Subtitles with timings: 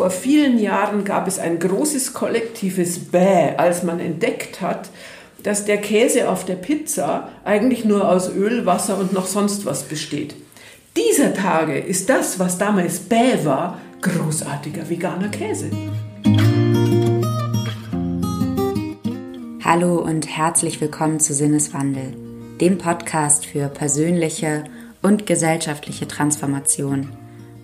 [0.00, 4.88] vor vielen Jahren gab es ein großes kollektives Bäh, als man entdeckt hat,
[5.42, 9.82] dass der Käse auf der Pizza eigentlich nur aus Öl, Wasser und noch sonst was
[9.82, 10.36] besteht.
[10.96, 15.70] Dieser Tage ist das, was damals Bäh war, großartiger veganer Käse.
[19.62, 22.14] Hallo und herzlich willkommen zu Sinneswandel,
[22.58, 24.64] dem Podcast für persönliche
[25.02, 27.19] und gesellschaftliche Transformation.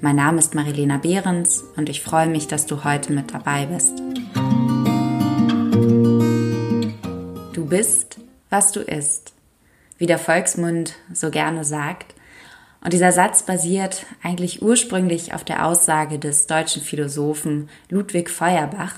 [0.06, 3.92] Mein Name ist Marilena Behrens und ich freue mich, dass du heute mit dabei bist.
[7.52, 9.32] Du bist, was du isst,
[9.98, 12.14] wie der Volksmund so gerne sagt.
[12.84, 18.94] Und dieser Satz basiert eigentlich ursprünglich auf der Aussage des deutschen Philosophen Ludwig Feuerbach,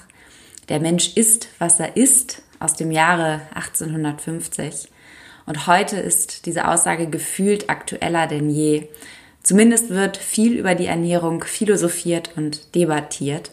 [0.68, 4.90] der Mensch ist, was er ist, aus dem Jahre 1850.
[5.46, 8.88] Und heute ist diese Aussage gefühlt aktueller denn je.
[9.48, 13.50] Zumindest wird viel über die Ernährung philosophiert und debattiert.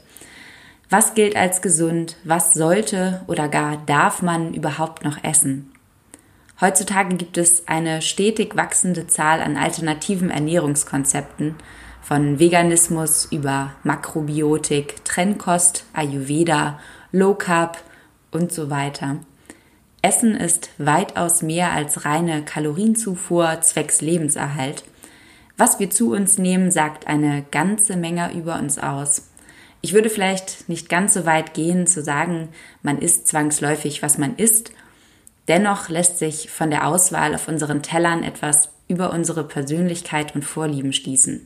[0.90, 2.18] Was gilt als gesund?
[2.26, 5.72] Was sollte oder gar darf man überhaupt noch essen?
[6.60, 11.56] Heutzutage gibt es eine stetig wachsende Zahl an alternativen Ernährungskonzepten,
[12.02, 16.78] von Veganismus über Makrobiotik, Trennkost, Ayurveda,
[17.14, 17.82] Low Carb
[18.32, 19.20] und so weiter.
[20.02, 24.84] Essen ist weitaus mehr als reine Kalorienzufuhr zwecks Lebenserhalt.
[25.58, 29.30] Was wir zu uns nehmen, sagt eine ganze Menge über uns aus.
[29.82, 32.50] Ich würde vielleicht nicht ganz so weit gehen zu sagen,
[32.82, 34.72] man isst zwangsläufig, was man isst.
[35.48, 40.92] Dennoch lässt sich von der Auswahl auf unseren Tellern etwas über unsere Persönlichkeit und Vorlieben
[40.92, 41.46] schließen.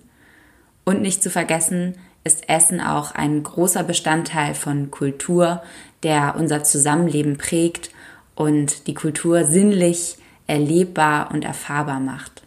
[0.86, 5.62] Und nicht zu vergessen, ist Essen auch ein großer Bestandteil von Kultur,
[6.04, 7.92] der unser Zusammenleben prägt
[8.36, 12.42] und die Kultur sinnlich, erlebbar und erfahrbar macht.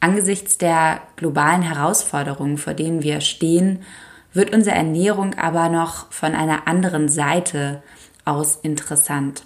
[0.00, 3.80] Angesichts der globalen Herausforderungen, vor denen wir stehen,
[4.32, 7.82] wird unsere Ernährung aber noch von einer anderen Seite
[8.24, 9.44] aus interessant.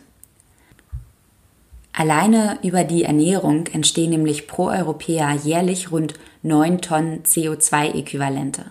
[1.93, 8.63] Alleine über die Ernährung entstehen nämlich pro Europäer jährlich rund 9 Tonnen CO2-Äquivalente.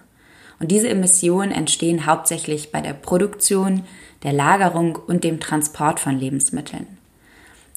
[0.59, 3.84] Und diese Emissionen entstehen hauptsächlich bei der Produktion,
[4.24, 6.99] der Lagerung und dem Transport von Lebensmitteln.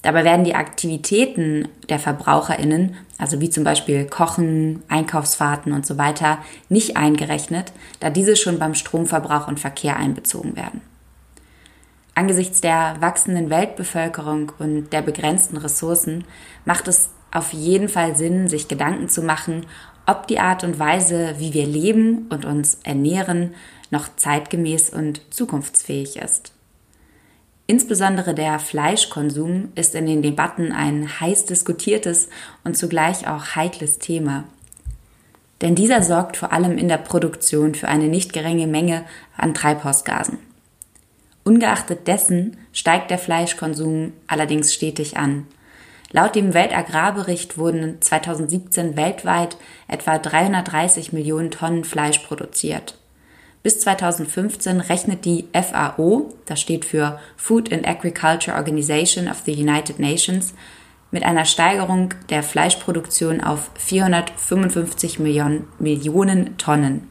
[0.03, 6.39] Dabei werden die Aktivitäten der Verbraucherinnen, also wie zum Beispiel Kochen, Einkaufsfahrten und so weiter,
[6.67, 7.71] nicht eingerechnet,
[8.01, 10.81] da diese schon beim Stromverbrauch und Verkehr einbezogen werden.
[12.15, 16.25] Angesichts der wachsenden Weltbevölkerung und der begrenzten Ressourcen
[16.65, 19.65] macht es auf jeden Fall Sinn, sich Gedanken zu machen,
[20.05, 23.55] ob die Art und Weise, wie wir leben und uns ernähren,
[23.89, 26.52] noch zeitgemäß und zukunftsfähig ist.
[27.65, 32.27] Insbesondere der Fleischkonsum ist in den Debatten ein heiß diskutiertes
[32.65, 34.43] und zugleich auch heikles Thema.
[35.61, 39.05] Denn dieser sorgt vor allem in der Produktion für eine nicht geringe Menge
[39.37, 40.39] an Treibhausgasen.
[41.45, 45.47] Ungeachtet dessen steigt der Fleischkonsum allerdings stetig an.
[46.11, 49.55] Laut dem Weltagrarbericht wurden 2017 weltweit
[49.87, 52.97] etwa 330 Millionen Tonnen Fleisch produziert.
[53.63, 59.99] Bis 2015 rechnet die FAO, das steht für Food and Agriculture Organization of the United
[59.99, 60.53] Nations,
[61.11, 67.07] mit einer Steigerung der Fleischproduktion auf 455 Millionen, Millionen Tonnen.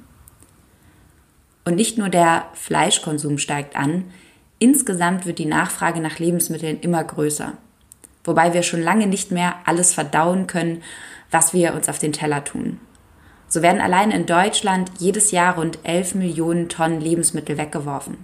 [1.65, 4.05] Und nicht nur der Fleischkonsum steigt an,
[4.59, 7.55] insgesamt wird die Nachfrage nach Lebensmitteln immer größer.
[8.25, 10.83] Wobei wir schon lange nicht mehr alles verdauen können,
[11.31, 12.79] was wir uns auf den Teller tun.
[13.53, 18.17] So werden allein in Deutschland jedes Jahr rund 11 Millionen Tonnen Lebensmittel weggeworfen.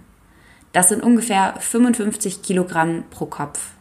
[0.72, 3.72] Das sind ungefähr 55 Kilogramm pro Kopf.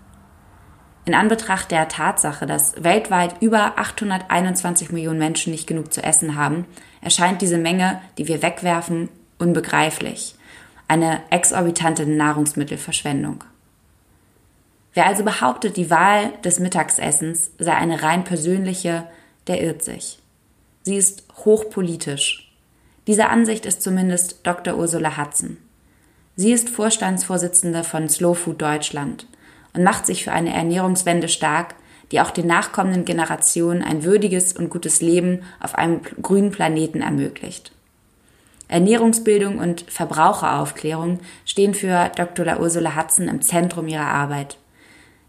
[1.06, 6.66] In Anbetracht der Tatsache, dass weltweit über 821 Millionen Menschen nicht genug zu essen haben,
[7.00, 9.08] erscheint diese Menge, die wir wegwerfen,
[9.40, 10.36] unbegreiflich.
[10.90, 13.46] Eine exorbitante Nahrungsmittelverschwendung.
[14.92, 19.06] Wer also behauptet, die Wahl des Mittagsessens sei eine rein persönliche,
[19.48, 20.20] der irrt sich.
[20.88, 22.50] Sie ist hochpolitisch.
[23.08, 24.78] Diese Ansicht ist zumindest Dr.
[24.78, 25.58] Ursula Hudson.
[26.38, 29.28] Sie ist Vorstandsvorsitzende von Slow Food Deutschland
[29.74, 31.76] und macht sich für eine Ernährungswende stark,
[32.14, 37.74] die auch den nachkommenden Generationen ein würdiges und gutes Leben auf einem grünen Planeten ermöglicht.
[38.70, 42.62] Ernährungsbildung und Verbraucheraufklärung stehen für Dr.
[42.62, 44.58] Ursula Hudson im Zentrum ihrer Arbeit.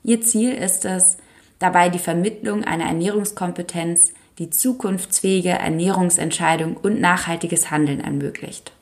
[0.04, 1.16] Ihr Ziel ist es,
[1.58, 8.73] dabei die Vermittlung einer Ernährungskompetenz die zukunftsfähige Ernährungsentscheidung und nachhaltiges Handeln ermöglicht.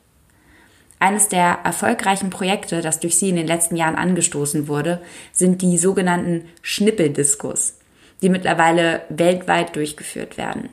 [0.99, 5.77] Eines der erfolgreichen Projekte, das durch sie in den letzten Jahren angestoßen wurde, sind die
[5.77, 7.75] sogenannten Schnippeldiskus,
[8.23, 10.71] die mittlerweile weltweit durchgeführt werden.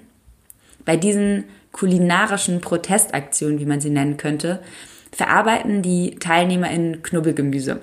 [0.85, 4.61] Bei diesen kulinarischen Protestaktion, wie man sie nennen könnte,
[5.11, 7.81] verarbeiten die TeilnehmerInnen Knubbelgemüse.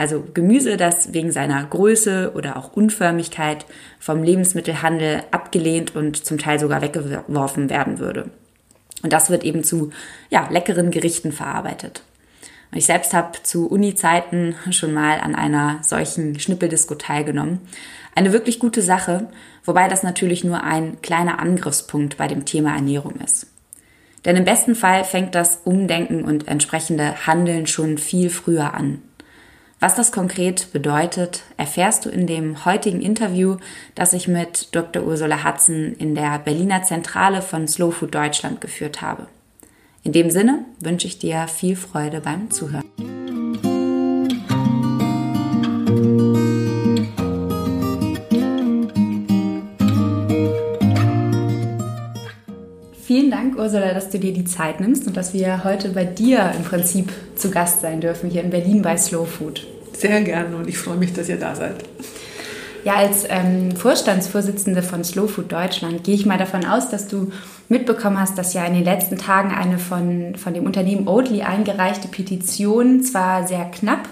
[0.00, 3.66] Also Gemüse, das wegen seiner Größe oder auch Unförmigkeit
[3.98, 8.30] vom Lebensmittelhandel abgelehnt und zum Teil sogar weggeworfen werden würde.
[9.02, 9.90] Und das wird eben zu
[10.30, 12.02] ja, leckeren Gerichten verarbeitet.
[12.74, 17.60] Ich selbst habe zu Uni-Zeiten schon mal an einer solchen Schnippeldisco teilgenommen.
[18.14, 19.28] Eine wirklich gute Sache,
[19.66, 23.48] wobei das natürlich nur ein kleiner Angriffspunkt bei dem Thema Ernährung ist.
[24.24, 29.02] Denn im besten Fall fängt das Umdenken und entsprechende Handeln schon viel früher an.
[29.80, 33.56] Was das konkret bedeutet, erfährst du in dem heutigen Interview,
[33.94, 35.02] das ich mit Dr.
[35.02, 39.26] Ursula Hatzen in der Berliner Zentrale von Slow Food Deutschland geführt habe.
[40.02, 42.84] In dem Sinne wünsche ich dir viel Freude beim Zuhören.
[53.60, 57.12] Ursula, dass du dir die Zeit nimmst und dass wir heute bei dir im Prinzip
[57.36, 59.66] zu Gast sein dürfen, hier in Berlin bei Slow Food.
[59.92, 61.76] Sehr gerne und ich freue mich, dass ihr da seid.
[62.84, 67.30] Ja, als ähm, Vorstandsvorsitzende von Slow Food Deutschland gehe ich mal davon aus, dass du
[67.68, 72.08] mitbekommen hast, dass ja in den letzten Tagen eine von, von dem Unternehmen Oatly eingereichte
[72.08, 74.08] Petition zwar sehr knapp,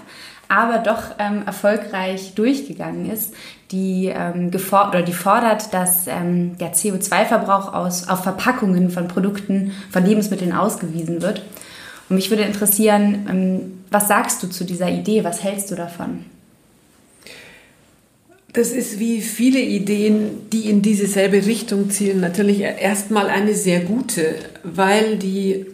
[0.49, 3.33] aber doch ähm, erfolgreich durchgegangen ist,
[3.71, 10.51] die, ähm, oder die fordert, dass ähm, der CO2-Verbrauch auf Verpackungen von Produkten, von Lebensmitteln
[10.51, 11.43] ausgewiesen wird.
[12.09, 15.23] Und mich würde interessieren, ähm, was sagst du zu dieser Idee?
[15.23, 16.25] Was hältst du davon?
[18.51, 24.33] Das ist wie viele Ideen, die in dieselbe Richtung zielen, natürlich erstmal eine sehr gute,
[24.63, 25.67] weil die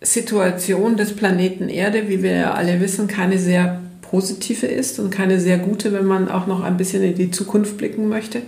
[0.00, 5.38] Situation des Planeten Erde, wie wir ja alle wissen, keine sehr positive ist und keine
[5.40, 8.42] sehr gute, wenn man auch noch ein bisschen in die Zukunft blicken möchte.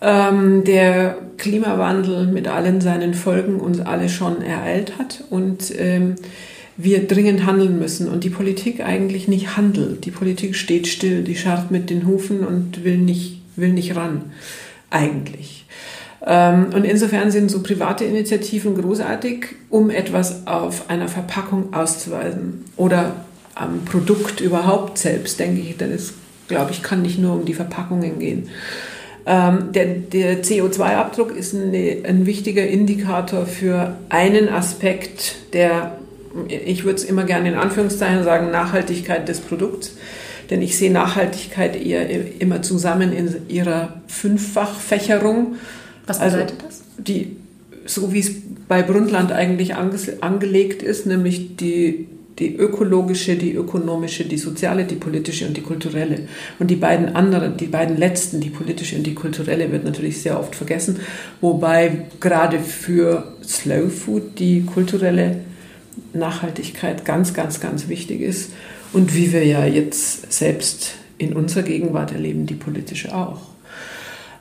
[0.00, 6.16] Ähm, der Klimawandel mit allen seinen Folgen uns alle schon ereilt hat und ähm,
[6.76, 10.04] wir dringend handeln müssen und die Politik eigentlich nicht handelt.
[10.04, 14.30] Die Politik steht still, die scharrt mit den Hufen und will nicht, will nicht ran,
[14.90, 15.55] eigentlich.
[16.24, 23.16] Ähm, und insofern sind so private Initiativen großartig, um etwas auf einer Verpackung auszuweisen oder
[23.54, 26.14] am Produkt überhaupt selbst, denke ich, denn es,
[26.48, 28.48] glaube ich, kann nicht nur um die Verpackungen gehen.
[29.26, 35.98] Ähm, der, der CO2-Abdruck ist eine, ein wichtiger Indikator für einen Aspekt der
[36.48, 39.96] ich würde es immer gerne in Anführungszeichen sagen, Nachhaltigkeit des Produkts.
[40.50, 42.08] Denn ich sehe Nachhaltigkeit eher
[42.40, 45.56] immer zusammen in ihrer Fünffachfächerung.
[46.06, 47.04] Was also bedeutet also, das?
[47.04, 47.36] Die,
[47.86, 48.32] so wie es
[48.68, 52.08] bei Brundtland eigentlich angelegt ist, nämlich die,
[52.38, 56.28] die ökologische, die ökonomische, die soziale, die politische und die kulturelle.
[56.58, 60.38] Und die beiden anderen, die beiden letzten, die politische und die kulturelle, wird natürlich sehr
[60.38, 61.00] oft vergessen.
[61.40, 65.40] Wobei gerade für Slow Food die kulturelle
[66.12, 68.50] Nachhaltigkeit ganz, ganz, ganz wichtig ist
[68.92, 73.55] und wie wir ja jetzt selbst in unserer Gegenwart erleben, die politische auch.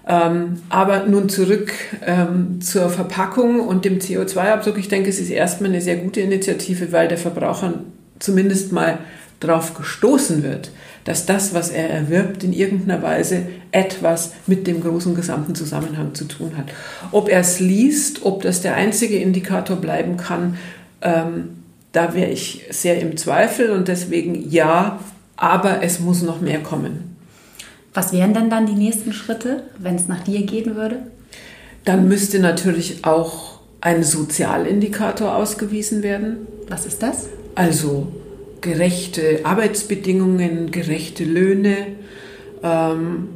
[0.07, 1.73] Ähm, aber nun zurück
[2.05, 4.77] ähm, zur Verpackung und dem CO2-Abdruck.
[4.77, 7.73] Ich denke, es ist erstmal eine sehr gute Initiative, weil der Verbraucher
[8.19, 8.99] zumindest mal
[9.39, 10.71] darauf gestoßen wird,
[11.05, 16.25] dass das, was er erwirbt, in irgendeiner Weise etwas mit dem großen gesamten Zusammenhang zu
[16.25, 16.65] tun hat.
[17.11, 20.57] Ob er es liest, ob das der einzige Indikator bleiben kann,
[21.01, 21.49] ähm,
[21.91, 24.99] da wäre ich sehr im Zweifel und deswegen ja,
[25.37, 27.04] aber es muss noch mehr kommen.
[27.95, 31.07] Was wären denn dann die nächsten Schritte, wenn es nach dir gehen würde?
[31.85, 36.45] Dann müsste natürlich auch ein Sozialindikator ausgewiesen werden.
[36.67, 37.29] Was ist das?
[37.55, 38.07] Also
[38.61, 41.77] gerechte Arbeitsbedingungen, gerechte Löhne,
[42.61, 43.29] ähm,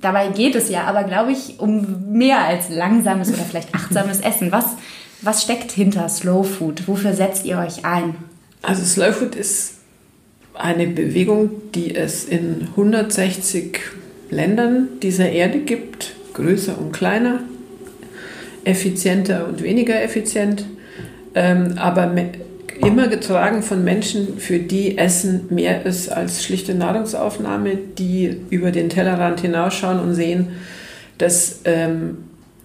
[0.02, 4.52] Dabei geht es ja aber, glaube ich, um mehr als langsames oder vielleicht achtsames Essen.
[4.52, 4.66] Was,
[5.22, 6.88] was steckt hinter Slow Food?
[6.88, 8.16] Wofür setzt ihr euch ein?
[8.62, 9.76] Also Slow Food ist
[10.54, 13.80] eine Bewegung, die es in 160
[14.30, 17.40] Ländern dieser Erde gibt, größer und kleiner,
[18.64, 20.66] effizienter und weniger effizient,
[21.36, 22.12] ähm, aber
[22.86, 28.90] immer getragen von Menschen, für die Essen mehr ist als schlichte Nahrungsaufnahme, die über den
[28.90, 30.50] Tellerrand hinausschauen und sehen,
[31.18, 32.18] dass ähm,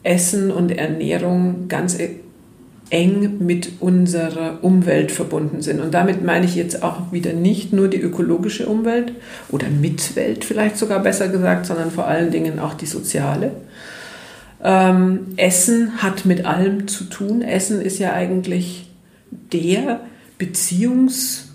[0.03, 2.17] Essen und Ernährung ganz e-,
[2.93, 5.81] eng mit unserer Umwelt verbunden sind.
[5.81, 9.15] Und damit meine ich jetzt auch wieder nicht nur die ökologische Umwelt
[9.49, 13.53] oder Mitwelt vielleicht sogar besser gesagt, sondern vor allen Dingen auch die soziale.
[14.63, 17.41] Ähm, Essen hat mit allem zu tun.
[17.41, 18.91] Essen ist ja eigentlich
[19.31, 20.01] der
[20.37, 21.49] Beziehungs,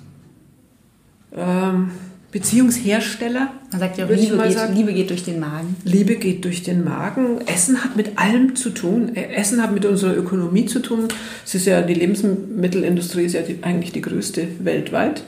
[1.36, 1.92] ähm,
[2.32, 3.52] Beziehungshersteller.
[3.72, 5.76] Man sagt ja, Liebe geht, Liebe geht durch den Magen.
[5.86, 7.40] Liebe geht durch den Magen.
[7.48, 9.16] Essen hat mit allem zu tun.
[9.16, 11.08] Essen hat mit unserer Ökonomie zu tun.
[11.46, 15.24] Es ist ja, die Lebensmittelindustrie ist ja die, eigentlich die größte weltweit.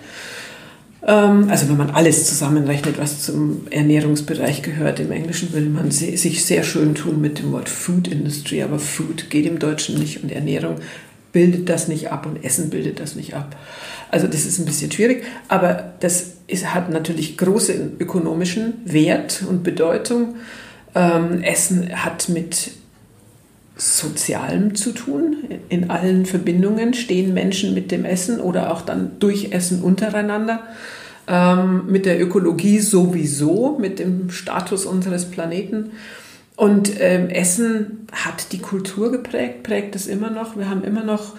[1.08, 5.00] Ähm, also wenn man alles zusammenrechnet, was zum Ernährungsbereich gehört.
[5.00, 9.30] Im Englischen will man sich sehr schön tun mit dem Wort Food Industry, aber Food
[9.30, 10.76] geht im Deutschen nicht und Ernährung
[11.32, 13.56] bildet das nicht ab und Essen bildet das nicht ab.
[14.12, 19.64] Also das ist ein bisschen schwierig, aber das ist, hat natürlich großen ökonomischen Wert und
[19.64, 20.36] Bedeutung.
[20.96, 22.72] Ähm, Essen hat mit
[23.76, 25.38] Sozialem zu tun.
[25.70, 30.64] In allen Verbindungen stehen Menschen mit dem Essen oder auch dann durch Essen untereinander.
[31.28, 35.92] Ähm, mit der Ökologie sowieso, mit dem Status unseres Planeten.
[36.60, 40.58] Und ähm, Essen hat die Kultur geprägt, prägt es immer noch.
[40.58, 41.38] Wir haben immer noch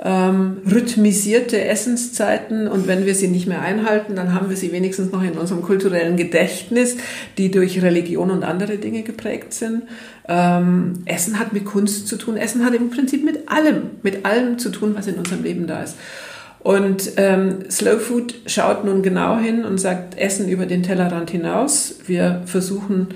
[0.00, 5.12] ähm, rhythmisierte Essenszeiten und wenn wir sie nicht mehr einhalten, dann haben wir sie wenigstens
[5.12, 6.96] noch in unserem kulturellen Gedächtnis,
[7.38, 9.84] die durch Religion und andere Dinge geprägt sind.
[10.26, 12.36] Ähm, Essen hat mit Kunst zu tun.
[12.36, 15.84] Essen hat im Prinzip mit allem, mit allem zu tun, was in unserem Leben da
[15.84, 15.94] ist.
[16.58, 22.00] Und ähm, Slow Food schaut nun genau hin und sagt Essen über den Tellerrand hinaus.
[22.08, 23.14] Wir versuchen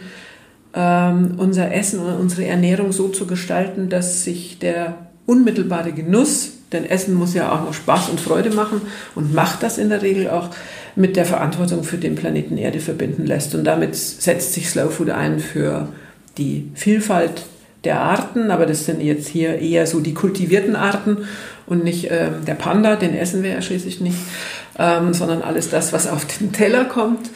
[0.74, 4.94] ähm, unser Essen und unsere Ernährung so zu gestalten, dass sich der
[5.26, 8.80] unmittelbare Genuss, denn Essen muss ja auch noch Spaß und Freude machen
[9.14, 10.50] und macht das in der Regel auch,
[10.96, 13.54] mit der Verantwortung für den Planeten Erde verbinden lässt.
[13.54, 15.88] Und damit setzt sich Slow Food ein für
[16.36, 17.44] die Vielfalt
[17.84, 21.18] der Arten, aber das sind jetzt hier eher so die kultivierten Arten
[21.66, 24.18] und nicht ähm, der Panda, den essen wir ja schließlich nicht,
[24.78, 27.30] ähm, sondern alles das, was auf den Teller kommt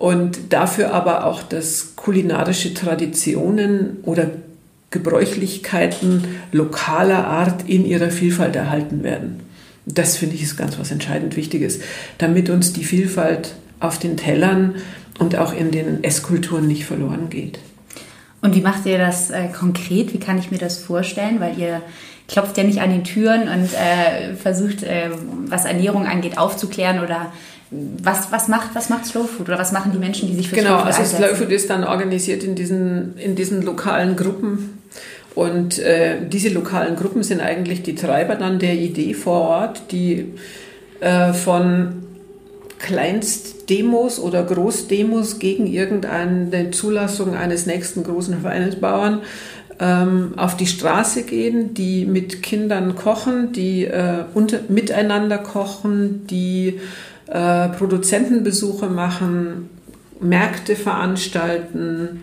[0.00, 4.30] und dafür aber auch, dass kulinarische Traditionen oder
[4.88, 9.40] Gebräuchlichkeiten lokaler Art in ihrer Vielfalt erhalten werden.
[9.84, 11.80] Das finde ich ist ganz was entscheidend Wichtiges,
[12.16, 14.76] damit uns die Vielfalt auf den Tellern
[15.18, 17.58] und auch in den Esskulturen nicht verloren geht.
[18.40, 20.14] Und wie macht ihr das äh, konkret?
[20.14, 21.40] Wie kann ich mir das vorstellen?
[21.40, 21.82] Weil ihr
[22.26, 25.10] klopft ja nicht an den Türen und äh, versucht, äh,
[25.46, 27.30] was Ernährung angeht, aufzuklären oder
[27.70, 30.56] was, was, macht, was macht Slow Food oder was machen die Menschen, die sich für
[30.56, 31.24] genau, Slow Food also einsetzen?
[31.24, 34.78] Slow Food ist dann organisiert in diesen, in diesen lokalen Gruppen
[35.34, 40.34] und äh, diese lokalen Gruppen sind eigentlich die Treiber dann der Idee vor Ort, die
[41.00, 42.02] äh, von
[42.80, 49.20] Kleinstdemos oder Großdemos gegen irgendeine Zulassung eines nächsten großen Vereinsbauern
[49.78, 56.80] ähm, auf die Straße gehen, die mit Kindern kochen, die äh, unter, miteinander kochen, die
[57.30, 59.70] äh, Produzentenbesuche machen,
[60.20, 62.22] Märkte veranstalten,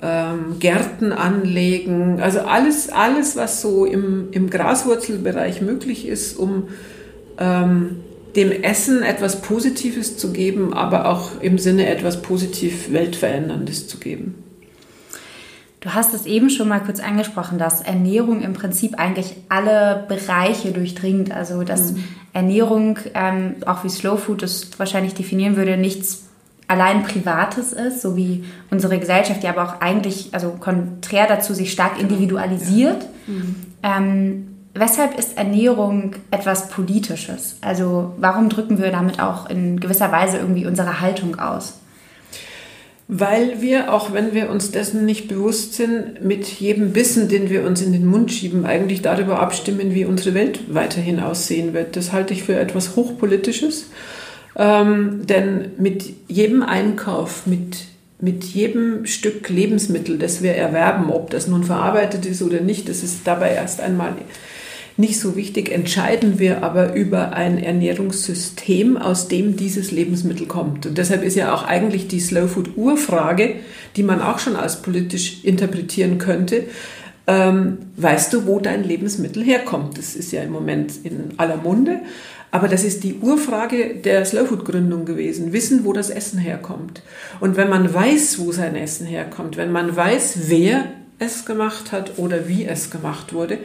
[0.00, 6.68] ähm, Gärten anlegen, also alles, alles was so im, im Graswurzelbereich möglich ist, um
[7.38, 7.96] ähm,
[8.36, 14.41] dem Essen etwas Positives zu geben, aber auch im Sinne etwas positiv Weltveränderndes zu geben.
[15.82, 20.70] Du hast es eben schon mal kurz angesprochen, dass Ernährung im Prinzip eigentlich alle Bereiche
[20.70, 21.32] durchdringt.
[21.32, 22.04] Also dass mhm.
[22.32, 26.28] Ernährung, ähm, auch wie Slow Food es wahrscheinlich definieren würde, nichts
[26.68, 31.72] allein Privates ist, so wie unsere Gesellschaft, die aber auch eigentlich, also konträr dazu, sich
[31.72, 32.08] stark genau.
[32.08, 33.02] individualisiert.
[33.26, 33.34] Ja.
[33.34, 33.56] Mhm.
[33.82, 37.56] Ähm, weshalb ist Ernährung etwas Politisches?
[37.60, 41.80] Also warum drücken wir damit auch in gewisser Weise irgendwie unsere Haltung aus?
[43.14, 47.66] Weil wir, auch wenn wir uns dessen nicht bewusst sind, mit jedem Bissen, den wir
[47.66, 51.94] uns in den Mund schieben, eigentlich darüber abstimmen, wie unsere Welt weiterhin aussehen wird.
[51.94, 53.90] Das halte ich für etwas Hochpolitisches.
[54.56, 57.84] Ähm, denn mit jedem Einkauf, mit,
[58.18, 63.02] mit jedem Stück Lebensmittel, das wir erwerben, ob das nun verarbeitet ist oder nicht, das
[63.02, 64.14] ist dabei erst einmal
[64.96, 65.70] nicht so wichtig.
[65.70, 70.86] Entscheiden wir aber über ein Ernährungssystem, aus dem dieses Lebensmittel kommt.
[70.86, 73.56] Und deshalb ist ja auch eigentlich die Slow Food Urfrage,
[73.96, 76.64] die man auch schon als politisch interpretieren könnte,
[77.26, 79.96] ähm, weißt du, wo dein Lebensmittel herkommt?
[79.96, 82.00] Das ist ja im Moment in aller Munde.
[82.50, 85.52] Aber das ist die Urfrage der Slowfood-Gründung gewesen.
[85.52, 87.02] Wissen, wo das Essen herkommt.
[87.40, 90.84] Und wenn man weiß, wo sein Essen herkommt, wenn man weiß, wer
[91.18, 93.58] es gemacht hat oder wie es gemacht wurde,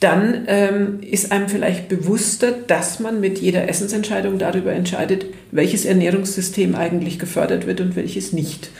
[0.00, 6.76] dann ähm, ist einem vielleicht bewusster, dass man mit jeder Essensentscheidung darüber entscheidet, welches Ernährungssystem
[6.76, 8.70] eigentlich gefördert wird und welches nicht.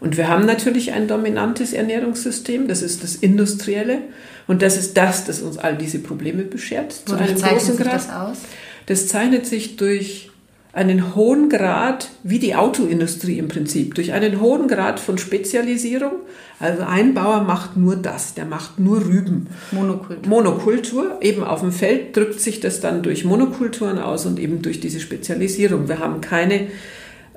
[0.00, 3.98] Und wir haben natürlich ein dominantes Ernährungssystem, das ist das industrielle.
[4.46, 6.94] Und das ist das, das uns all diese Probleme beschert.
[7.06, 7.94] Wodurch zu einem großen Grad.
[7.94, 8.38] das aus?
[8.86, 10.30] Das zeichnet sich durch
[10.74, 16.12] einen hohen Grad, wie die Autoindustrie im Prinzip, durch einen hohen Grad von Spezialisierung.
[16.58, 19.46] Also ein Bauer macht nur das, der macht nur Rüben.
[19.70, 20.28] Monokultur.
[20.28, 24.80] Monokultur, eben auf dem Feld drückt sich das dann durch Monokulturen aus und eben durch
[24.80, 25.88] diese Spezialisierung.
[25.88, 26.68] Wir haben keine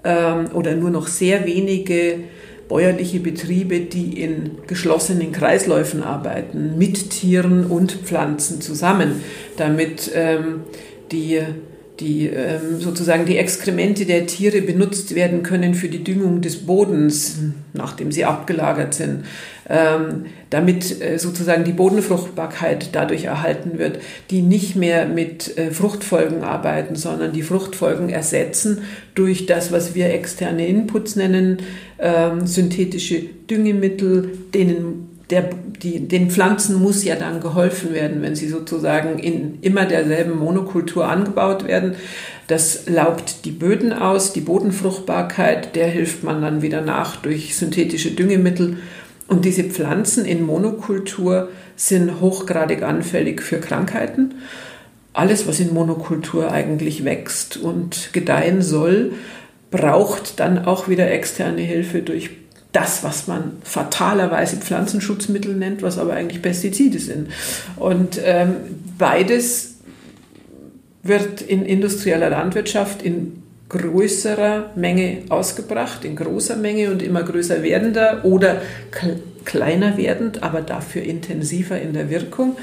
[0.04, 2.20] ähm, oder nur noch sehr wenige
[2.68, 9.22] bäuerliche Betriebe, die in geschlossenen Kreisläufen arbeiten, mit Tieren und Pflanzen zusammen,
[9.58, 10.62] damit ähm,
[11.12, 11.42] die
[12.00, 17.40] die ähm, sozusagen die Exkremente der Tiere benutzt werden können für die Düngung des Bodens,
[17.74, 19.26] nachdem sie abgelagert sind,
[19.70, 24.00] ähm, damit äh, sozusagen die Bodenfruchtbarkeit dadurch erhalten wird,
[24.30, 28.84] die nicht mehr mit äh, Fruchtfolgen arbeiten, sondern die Fruchtfolgen ersetzen
[29.16, 31.58] durch das, was wir externe Inputs nennen,
[32.00, 35.50] ähm, synthetische Düngemittel, denen der,
[35.84, 41.08] die, den Pflanzen muss ja dann geholfen werden, wenn sie sozusagen in immer derselben Monokultur
[41.08, 41.96] angebaut werden.
[42.48, 48.12] Das laubt die Böden aus, die Bodenfruchtbarkeit, der hilft man dann wieder nach durch synthetische
[48.12, 48.78] Düngemittel.
[49.28, 54.36] Und diese Pflanzen in Monokultur sind hochgradig anfällig für Krankheiten.
[55.12, 59.12] Alles, was in Monokultur eigentlich wächst und gedeihen soll,
[59.72, 62.30] braucht dann auch wieder externe Hilfe durch
[62.78, 67.30] das, was man fatalerweise Pflanzenschutzmittel nennt, was aber eigentlich Pestizide sind.
[67.76, 68.56] Und ähm,
[69.00, 69.78] beides
[71.02, 78.24] wird in industrieller Landwirtschaft in größerer Menge ausgebracht, in großer Menge und immer größer werdender
[78.24, 78.62] oder
[79.44, 82.58] kleiner werdend, aber dafür intensiver in der Wirkung,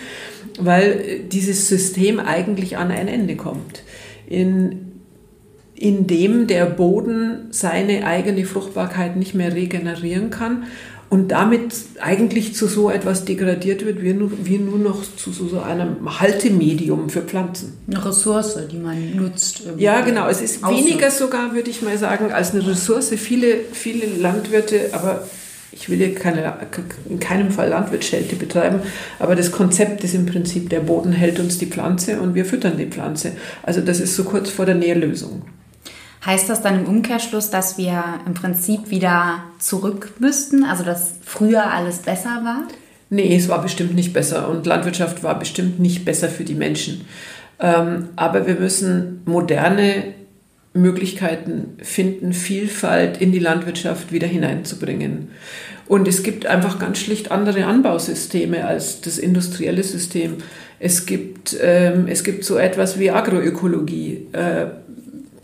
[0.60, 3.82] weil dieses System eigentlich an ein Ende kommt.
[4.28, 4.83] In
[5.74, 10.64] in dem der Boden seine eigene Fruchtbarkeit nicht mehr regenerieren kann
[11.10, 15.60] und damit eigentlich zu so etwas degradiert wird, wie nur, wie nur noch zu so
[15.60, 17.74] einem Haltemedium für Pflanzen.
[17.86, 19.62] Eine Ressource, die man nutzt.
[19.76, 20.28] Ja, genau.
[20.28, 20.86] Es ist ausnutzt.
[20.86, 23.10] weniger sogar, würde ich mal sagen, als eine Ressource.
[23.10, 25.24] Viele, viele Landwirte, aber
[25.70, 26.56] ich will hier keine,
[27.08, 28.80] in keinem Fall Landwirtschelte betreiben,
[29.18, 32.76] aber das Konzept ist im Prinzip, der Boden hält uns die Pflanze und wir füttern
[32.76, 33.32] die Pflanze.
[33.62, 35.42] Also das ist so kurz vor der Nährlösung.
[36.26, 41.70] Heißt das dann im Umkehrschluss, dass wir im Prinzip wieder zurück müssten, also dass früher
[41.70, 42.62] alles besser war?
[43.10, 47.04] Nee, es war bestimmt nicht besser und Landwirtschaft war bestimmt nicht besser für die Menschen.
[47.60, 50.14] Ähm, aber wir müssen moderne
[50.72, 55.28] Möglichkeiten finden, Vielfalt in die Landwirtschaft wieder hineinzubringen.
[55.86, 60.38] Und es gibt einfach ganz schlicht andere Anbausysteme als das industrielle System.
[60.80, 64.26] Es gibt, ähm, es gibt so etwas wie Agroökologie.
[64.32, 64.66] Äh,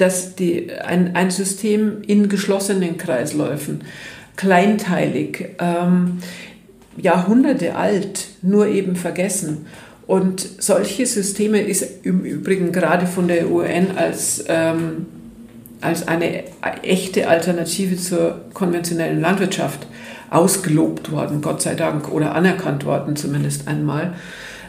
[0.01, 3.83] dass die, ein, ein System in geschlossenen Kreisläufen,
[4.37, 6.19] kleinteilig, ähm,
[6.97, 9.67] Jahrhunderte alt, nur eben vergessen.
[10.07, 15.07] Und solche Systeme ist im Übrigen gerade von der UN als, ähm,
[15.81, 16.45] als eine
[16.83, 19.87] echte Alternative zur konventionellen Landwirtschaft
[20.31, 24.15] ausgelobt worden, Gott sei Dank, oder anerkannt worden zumindest einmal.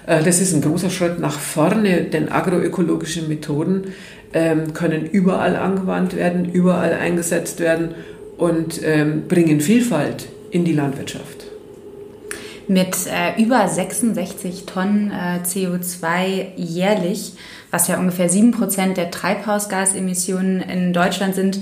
[0.05, 3.93] Äh, das ist ein großer Schritt nach vorne, denn agroökologische Methoden
[4.33, 7.95] ähm, können überall angewandt werden, überall eingesetzt werden
[8.37, 11.45] und ähm, bringen Vielfalt in die Landwirtschaft.
[12.67, 17.33] Mit äh, über 66 Tonnen äh, CO2 jährlich,
[17.69, 21.59] was ja ungefähr 7% der Treibhausgasemissionen in Deutschland sind,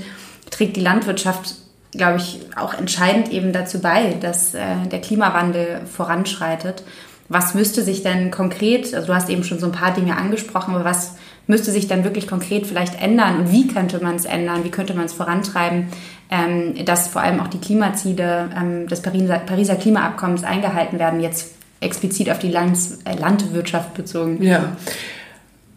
[0.52, 1.56] trägt die Landwirtschaft,
[1.92, 4.60] glaube ich, auch entscheidend eben dazu bei, dass äh,
[4.92, 6.84] der Klimawandel voranschreitet.
[7.28, 10.76] Was müsste sich denn konkret, also du hast eben schon so ein paar Dinge angesprochen,
[10.76, 11.16] aber was
[11.50, 14.94] müsste sich dann wirklich konkret vielleicht ändern und wie könnte man es ändern, wie könnte
[14.94, 15.88] man es vorantreiben,
[16.30, 21.54] ähm, dass vor allem auch die Klimaziele ähm, des Pariser, Pariser Klimaabkommens eingehalten werden, jetzt
[21.82, 24.42] explizit auf die Lands, äh, Landwirtschaft bezogen.
[24.44, 24.78] Ja,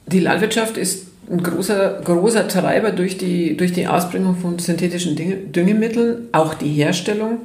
[0.06, 5.16] die Landwirtschaft ist ein großer, großer Treiber durch die, durch die Ausbringung von synthetischen
[5.52, 6.28] Düngemitteln.
[6.32, 7.38] Auch die Herstellung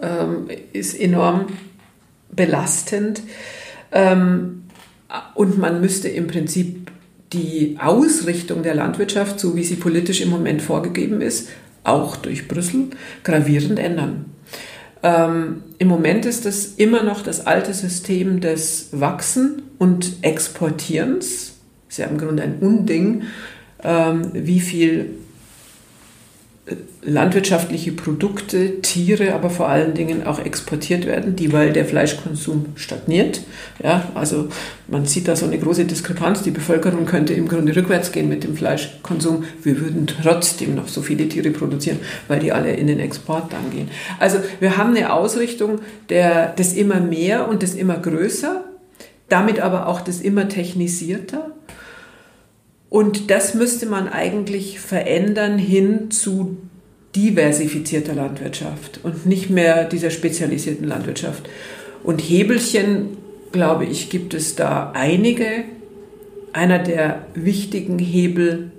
[0.00, 1.46] ähm, ist enorm
[2.30, 3.22] belastend.
[3.90, 4.62] Ähm,
[5.34, 6.90] Und man müsste im Prinzip
[7.32, 11.48] die Ausrichtung der Landwirtschaft, so wie sie politisch im Moment vorgegeben ist,
[11.84, 12.90] auch durch Brüssel,
[13.24, 14.26] gravierend ändern.
[15.02, 21.54] Ähm, Im Moment ist das immer noch das alte System des Wachsen und Exportierens.
[21.88, 23.22] Ist ja im Grunde ein Unding,
[23.84, 25.10] ähm, wie viel
[27.02, 33.42] landwirtschaftliche Produkte, Tiere, aber vor allen Dingen auch exportiert werden, die, weil der Fleischkonsum stagniert.
[33.82, 34.48] Ja, also
[34.88, 36.42] man sieht da so eine große Diskrepanz.
[36.42, 39.44] Die Bevölkerung könnte im Grunde rückwärts gehen mit dem Fleischkonsum.
[39.62, 43.70] Wir würden trotzdem noch so viele Tiere produzieren, weil die alle in den Export dann
[43.70, 43.88] gehen.
[44.18, 48.64] Also wir haben eine Ausrichtung der, des immer mehr und des immer größer,
[49.28, 51.52] damit aber auch des immer technisierter.
[52.88, 56.56] Und das müsste man eigentlich verändern hin zu
[57.16, 61.48] diversifizierter Landwirtschaft und nicht mehr dieser spezialisierten Landwirtschaft.
[62.04, 63.16] Und Hebelchen,
[63.52, 65.64] glaube ich, gibt es da einige.
[66.52, 68.70] Einer der wichtigen Hebel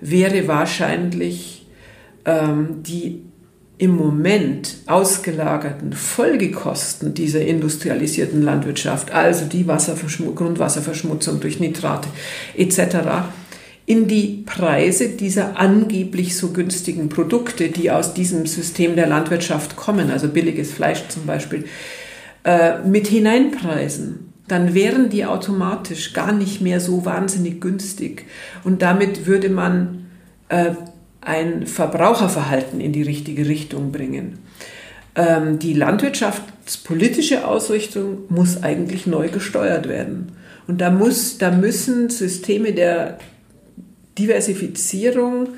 [0.00, 1.66] wäre wahrscheinlich
[2.24, 3.22] ähm, die
[3.80, 12.10] im Moment ausgelagerten Folgekosten dieser industrialisierten Landwirtschaft, also die Grundwasserverschmutzung durch Nitrate
[12.58, 12.96] etc.,
[13.86, 20.10] in die Preise dieser angeblich so günstigen Produkte, die aus diesem System der Landwirtschaft kommen,
[20.10, 21.64] also billiges Fleisch zum Beispiel,
[22.44, 28.26] äh, mit hineinpreisen, dann wären die automatisch gar nicht mehr so wahnsinnig günstig.
[28.62, 30.06] Und damit würde man
[30.50, 30.72] äh,
[31.20, 34.38] ein Verbraucherverhalten in die richtige Richtung bringen.
[35.14, 40.32] Ähm, die landwirtschaftspolitische Ausrichtung muss eigentlich neu gesteuert werden.
[40.66, 43.18] Und da, muss, da müssen Systeme der
[44.18, 45.48] Diversifizierung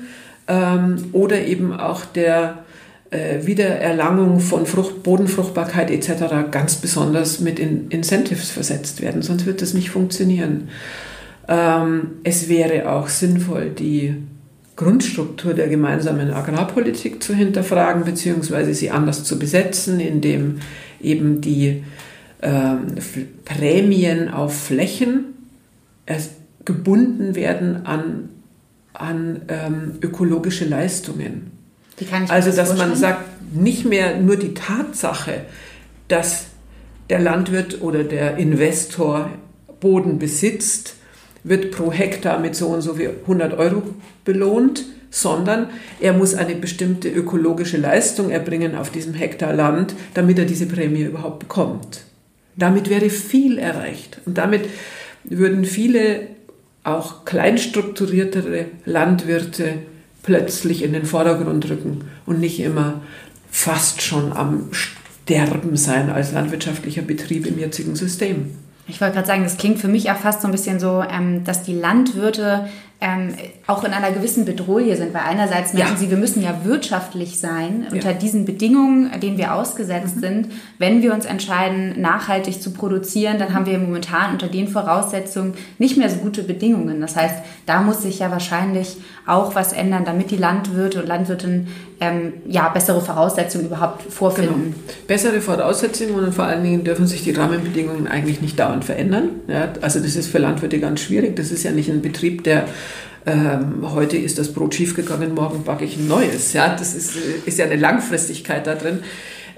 [0.47, 2.63] ähm, oder eben auch der
[3.11, 6.49] äh, Wiedererlangung von Frucht, Bodenfruchtbarkeit etc.
[6.49, 10.69] ganz besonders mit in Incentives versetzt werden, sonst wird das nicht funktionieren.
[11.47, 14.15] Ähm, es wäre auch sinnvoll, die
[14.75, 20.59] Grundstruktur der gemeinsamen Agrarpolitik zu hinterfragen, beziehungsweise sie anders zu besetzen, indem
[21.01, 21.83] eben die
[22.41, 22.95] ähm,
[23.45, 25.25] Prämien auf Flächen
[26.65, 28.29] gebunden werden an,
[28.93, 31.51] an ähm, ökologische Leistungen.
[32.27, 32.89] also, dass vorstellen?
[32.89, 33.21] man sagt,
[33.53, 35.41] nicht mehr nur die Tatsache,
[36.07, 36.45] dass
[37.09, 39.29] der Landwirt oder der Investor
[39.79, 40.95] Boden besitzt,
[41.43, 43.83] wird pro Hektar mit so und so wie 100 Euro
[44.25, 45.67] belohnt, sondern
[45.99, 51.03] er muss eine bestimmte ökologische Leistung erbringen auf diesem Hektar Land, damit er diese Prämie
[51.03, 52.05] überhaupt bekommt.
[52.55, 54.61] Damit wäre viel erreicht und damit
[55.23, 56.27] würden viele
[56.83, 59.79] auch kleinstrukturiertere Landwirte
[60.23, 63.01] plötzlich in den Vordergrund rücken und nicht immer
[63.51, 68.51] fast schon am Sterben sein als landwirtschaftlicher Betrieb im jetzigen System.
[68.87, 71.43] Ich wollte gerade sagen, das klingt für mich auch fast so ein bisschen so, ähm,
[71.43, 72.67] dass die Landwirte
[73.01, 73.33] ähm,
[73.67, 75.97] auch in einer gewissen Bedrohung sind, weil einerseits merken ja.
[75.97, 77.93] sie, wir müssen ja wirtschaftlich sein ja.
[77.93, 80.21] unter diesen Bedingungen, denen wir ausgesetzt mhm.
[80.21, 80.47] sind.
[80.79, 85.97] Wenn wir uns entscheiden, nachhaltig zu produzieren, dann haben wir momentan unter den Voraussetzungen nicht
[85.97, 87.01] mehr so gute Bedingungen.
[87.01, 91.67] Das heißt, da muss sich ja wahrscheinlich auch was ändern, damit die Landwirte und Landwirtinnen
[91.99, 94.73] ähm, ja, bessere Voraussetzungen überhaupt vorfinden.
[94.73, 94.93] Genau.
[95.07, 99.29] Bessere Voraussetzungen und vor allen Dingen dürfen sich die Rahmenbedingungen eigentlich nicht dauernd verändern.
[99.47, 101.35] Ja, also das ist für Landwirte ganz schwierig.
[101.35, 102.65] Das ist ja nicht ein Betrieb, der
[103.25, 106.53] ähm, heute ist das Brot schiefgegangen, morgen backe ich ein neues.
[106.53, 108.99] Ja, das ist, äh, ist ja eine Langfristigkeit da drin.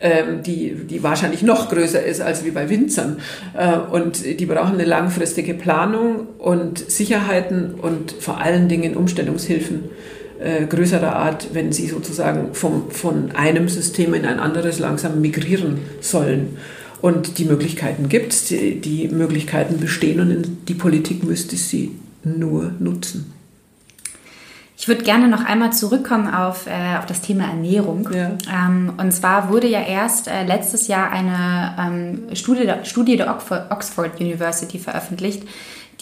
[0.01, 3.19] Ähm, die, die wahrscheinlich noch größer ist als wie bei Winzern.
[3.57, 9.85] Äh, und die brauchen eine langfristige Planung und Sicherheiten und vor allen Dingen Umstellungshilfen
[10.39, 15.79] äh, größerer Art, wenn sie sozusagen vom, von einem System in ein anderes langsam migrieren
[16.01, 16.57] sollen.
[17.01, 21.91] Und die Möglichkeiten gibt es, die, die Möglichkeiten bestehen und die Politik müsste sie
[22.25, 23.33] nur nutzen.
[24.77, 28.09] Ich würde gerne noch einmal zurückkommen auf, äh, auf das Thema Ernährung.
[28.13, 28.37] Ja.
[28.51, 33.35] Ähm, und zwar wurde ja erst äh, letztes Jahr eine ähm, Studie, Studie der
[33.69, 35.43] Oxford University veröffentlicht,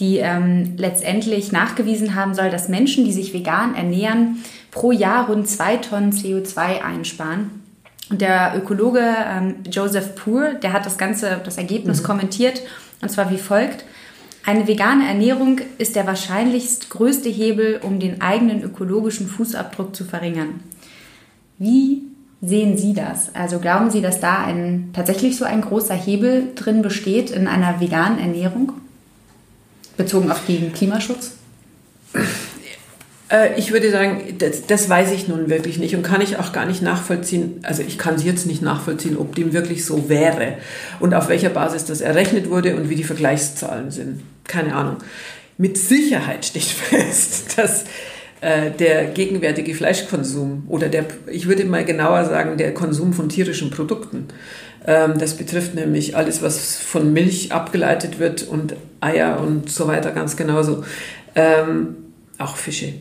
[0.00, 5.48] die ähm, letztendlich nachgewiesen haben soll, dass Menschen, die sich vegan ernähren, pro Jahr rund
[5.48, 7.62] zwei Tonnen CO2 einsparen.
[8.10, 12.06] Und der Ökologe ähm, Joseph Poor, der hat das ganze, das Ergebnis mhm.
[12.06, 12.60] kommentiert,
[13.00, 13.84] und zwar wie folgt.
[14.46, 20.60] Eine vegane Ernährung ist der wahrscheinlichst größte Hebel, um den eigenen ökologischen Fußabdruck zu verringern.
[21.58, 22.02] Wie
[22.42, 23.34] sehen Sie das?
[23.34, 27.80] Also glauben Sie, dass da ein, tatsächlich so ein großer Hebel drin besteht in einer
[27.80, 28.72] veganen Ernährung?
[29.96, 31.32] Bezogen auf den Klimaschutz?
[33.30, 36.52] Äh, ich würde sagen, das, das, weiß ich nun wirklich nicht und kann ich auch
[36.52, 37.60] gar nicht nachvollziehen.
[37.62, 40.58] Also ich kann es jetzt nicht nachvollziehen, ob dem wirklich so wäre
[41.00, 44.22] und auf welcher Basis das errechnet wurde und wie die Vergleichszahlen sind.
[44.44, 44.96] Keine Ahnung.
[45.56, 47.84] Mit Sicherheit steht fest, dass
[48.40, 53.70] äh, der gegenwärtige Fleischkonsum oder der, ich würde mal genauer sagen, der Konsum von tierischen
[53.70, 54.28] Produkten,
[54.86, 60.10] ähm, das betrifft nämlich alles, was von Milch abgeleitet wird und Eier und so weiter
[60.10, 60.84] ganz genauso,
[61.34, 61.96] ähm,
[62.38, 62.92] auch Fische,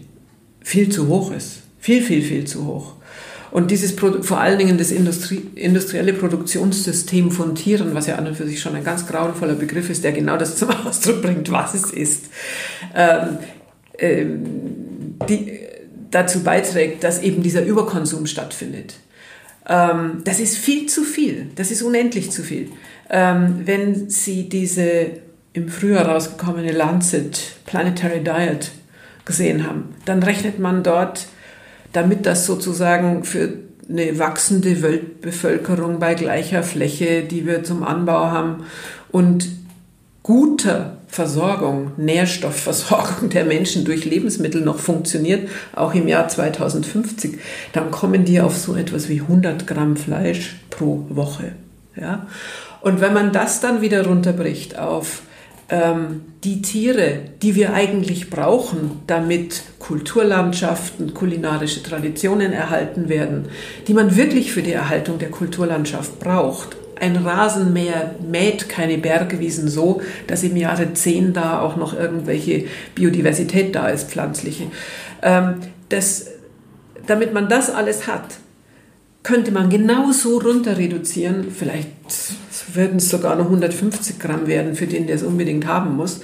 [0.63, 1.60] viel zu hoch ist.
[1.80, 2.93] Viel, viel, viel zu hoch.
[3.52, 8.36] Und dieses vor allen Dingen das Industrie, industrielle Produktionssystem von Tieren, was ja an und
[8.36, 11.76] für sich schon ein ganz grauenvoller Begriff ist, der genau das zum Ausdruck bringt, was
[11.76, 12.26] es ist,
[12.95, 13.38] ähm,
[13.99, 14.45] ähm,
[15.30, 15.60] die
[16.10, 18.95] dazu beiträgt, dass eben dieser Überkonsum stattfindet.
[19.67, 21.52] Ähm, das ist viel zu viel.
[21.56, 22.69] Das ist unendlich zu viel.
[23.10, 25.12] Ähm, wenn Sie diese
[25.54, 28.71] im Frühjahr rausgekommene Lancet Planetary Diet
[29.26, 31.28] gesehen haben, dann rechnet man dort,
[31.92, 33.54] damit das sozusagen für
[33.90, 38.66] eine wachsende Weltbevölkerung bei gleicher Fläche, die wir zum Anbau haben
[39.12, 39.50] und
[40.24, 47.38] guter Versorgung, Nährstoffversorgung der Menschen durch Lebensmittel noch funktioniert, auch im Jahr 2050,
[47.74, 51.52] dann kommen die auf so etwas wie 100 Gramm Fleisch pro Woche.
[51.96, 52.26] Ja?
[52.82, 55.22] Und wenn man das dann wieder runterbricht auf
[55.71, 63.45] die Tiere, die wir eigentlich brauchen, damit Kulturlandschaften, kulinarische Traditionen erhalten werden,
[63.88, 70.02] die man wirklich für die Erhaltung der Kulturlandschaft braucht, ein Rasenmäher mäht keine Bergwiesen so,
[70.28, 74.67] dass im Jahre 10 da auch noch irgendwelche Biodiversität da ist, pflanzliche.
[75.21, 75.56] Ähm,
[75.89, 76.28] das,
[77.06, 78.36] damit man das alles hat,
[79.23, 81.89] könnte man genauso runter reduzieren, vielleicht
[82.73, 86.21] würden es sogar noch 150 Gramm werden für den, der es unbedingt haben muss.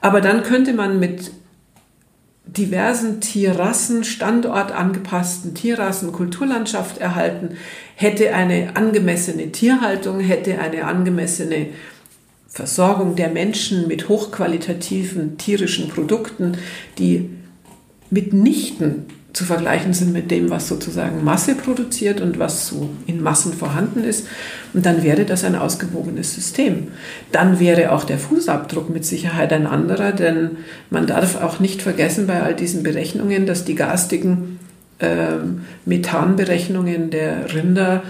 [0.00, 1.32] Aber dann könnte man mit
[2.46, 7.56] diversen Tierrassen, standortangepassten Tierrassen, Kulturlandschaft erhalten,
[7.94, 11.68] hätte eine angemessene Tierhaltung, hätte eine angemessene
[12.48, 16.58] Versorgung der Menschen mit hochqualitativen tierischen Produkten,
[16.98, 17.30] die
[18.10, 23.52] mitnichten zu vergleichen sind mit dem, was sozusagen Masse produziert und was so in Massen
[23.52, 24.26] vorhanden ist.
[24.74, 26.88] Und dann wäre das ein ausgewogenes System.
[27.30, 30.58] Dann wäre auch der Fußabdruck mit Sicherheit ein anderer, denn
[30.90, 34.58] man darf auch nicht vergessen bei all diesen Berechnungen, dass die garstigen
[34.98, 35.36] äh,
[35.84, 38.02] Methanberechnungen der Rinder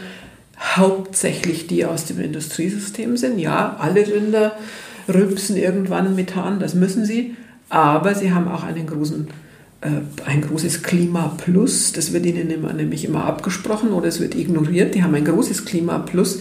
[0.59, 3.39] hauptsächlich die aus dem Industriesystem sind.
[3.39, 4.53] Ja, alle Rinder
[5.09, 7.35] rülpsen irgendwann Methan, das müssen sie,
[7.69, 9.29] aber sie haben auch einen großen
[10.27, 14.95] ein großes Klima Plus, das wird ihnen immer, nämlich immer abgesprochen oder es wird ignoriert.
[14.95, 16.41] Die haben ein großes Klima Plus.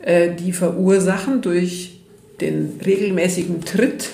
[0.00, 1.98] Äh, die verursachen durch
[2.40, 4.10] den regelmäßigen Tritt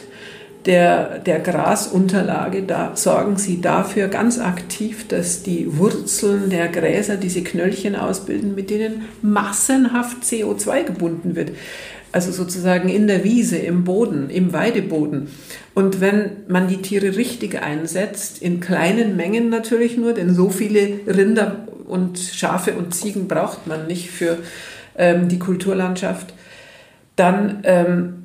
[0.66, 7.42] der, der Grasunterlage, da sorgen sie dafür ganz aktiv, dass die Wurzeln der Gräser diese
[7.42, 11.52] Knöllchen ausbilden, mit denen massenhaft CO2 gebunden wird
[12.12, 15.28] also sozusagen in der Wiese, im Boden, im Weideboden.
[15.74, 21.00] Und wenn man die Tiere richtig einsetzt, in kleinen Mengen natürlich nur, denn so viele
[21.06, 24.38] Rinder und Schafe und Ziegen braucht man nicht für
[24.96, 26.34] ähm, die Kulturlandschaft,
[27.16, 28.24] dann ähm,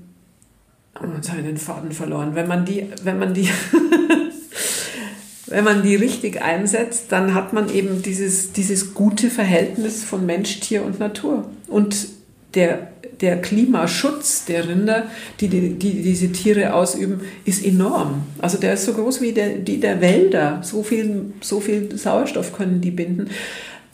[1.00, 2.36] oh, jetzt habe ich den Faden verloren.
[2.36, 3.50] Wenn man die, wenn man die
[5.48, 10.60] wenn man die richtig einsetzt, dann hat man eben dieses, dieses gute Verhältnis von Mensch,
[10.60, 11.50] Tier und Natur.
[11.68, 12.08] Und
[12.56, 12.88] der
[13.22, 15.04] der Klimaschutz der Rinder,
[15.40, 18.24] die, die, die, diese Tiere ausüben, ist enorm.
[18.40, 20.60] Also der ist so groß wie der, die der Wälder.
[20.64, 23.30] So viel, so viel Sauerstoff können die binden.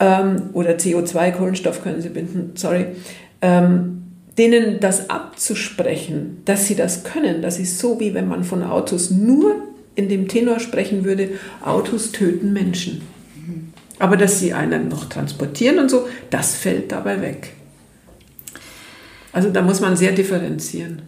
[0.00, 2.86] Ähm, oder CO2, Kohlenstoff können sie binden, sorry.
[3.40, 4.02] Ähm,
[4.38, 9.10] denen das abzusprechen, dass sie das können, das ist so, wie wenn man von Autos
[9.10, 9.56] nur
[9.94, 11.32] in dem Tenor sprechen würde,
[11.62, 13.02] Autos töten Menschen.
[13.98, 17.52] Aber dass sie einen noch transportieren und so, das fällt dabei weg.
[19.32, 21.02] Also da muss man sehr differenzieren.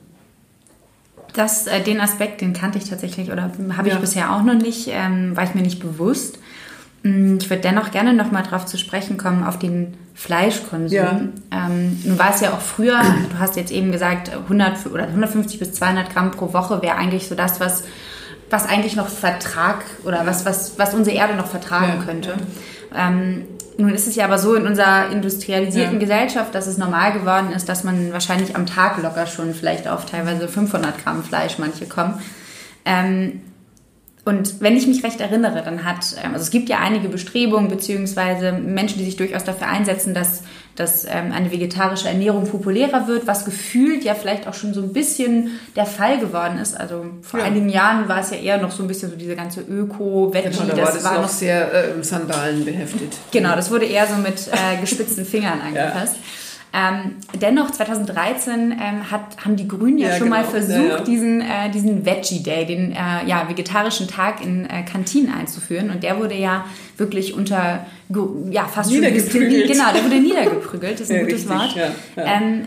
[1.34, 4.00] Das, äh, den Aspekt, den kannte ich tatsächlich oder habe ich ja.
[4.00, 6.38] bisher auch noch nicht, ähm, war ich mir nicht bewusst.
[7.02, 10.96] Mm, ich würde dennoch gerne noch mal darauf zu sprechen kommen, auf den Fleischkonsum.
[10.96, 11.20] Ja.
[11.50, 15.58] Ähm, nun war es ja auch früher, du hast jetzt eben gesagt, 100 oder 150
[15.58, 17.82] bis 200 Gramm pro Woche wäre eigentlich so das, was,
[18.48, 22.04] was eigentlich noch Vertrag oder was, was, was unsere Erde noch vertragen ja.
[22.04, 22.34] könnte.
[22.96, 23.44] Ähm,
[23.76, 25.98] nun ist es ja aber so in unserer industrialisierten ja.
[25.98, 30.06] Gesellschaft, dass es normal geworden ist, dass man wahrscheinlich am Tag locker schon vielleicht auf
[30.06, 32.20] teilweise 500 Gramm Fleisch manche kommen.
[32.84, 33.40] Ähm,
[34.24, 37.68] Und wenn ich mich recht erinnere, dann hat, ähm, also es gibt ja einige Bestrebungen
[37.68, 40.44] beziehungsweise Menschen, die sich durchaus dafür einsetzen, dass,
[40.76, 44.92] dass ähm, eine vegetarische Ernährung populärer wird, was gefühlt ja vielleicht auch schon so ein
[44.92, 46.78] bisschen der Fall geworden ist.
[46.78, 47.46] Also vor ja.
[47.46, 50.50] einigen Jahren war es ja eher noch so ein bisschen so diese ganze Öko-Veggie.
[50.50, 53.16] Genau, da das, war das war noch sehr äh, Sandalen beheftet.
[53.30, 56.16] Genau, das wurde eher so mit äh, gespitzten Fingern angepasst.
[56.16, 56.43] Ja.
[56.76, 60.38] Ähm, dennoch, 2013 ähm, hat, haben die Grünen ja, ja schon genau.
[60.38, 61.00] mal versucht, ja, ja.
[61.04, 65.90] diesen, äh, diesen Veggie Day, den äh, ja, vegetarischen Tag in äh, Kantinen einzuführen.
[65.90, 66.64] Und der wurde ja
[66.96, 67.86] wirklich unter,
[68.50, 69.68] ja, fast schon niedergeprügelt.
[69.68, 71.76] Genau, der wurde niedergeprügelt, das ist ein gutes richtig, Wort.
[72.16, 72.66] Ähm,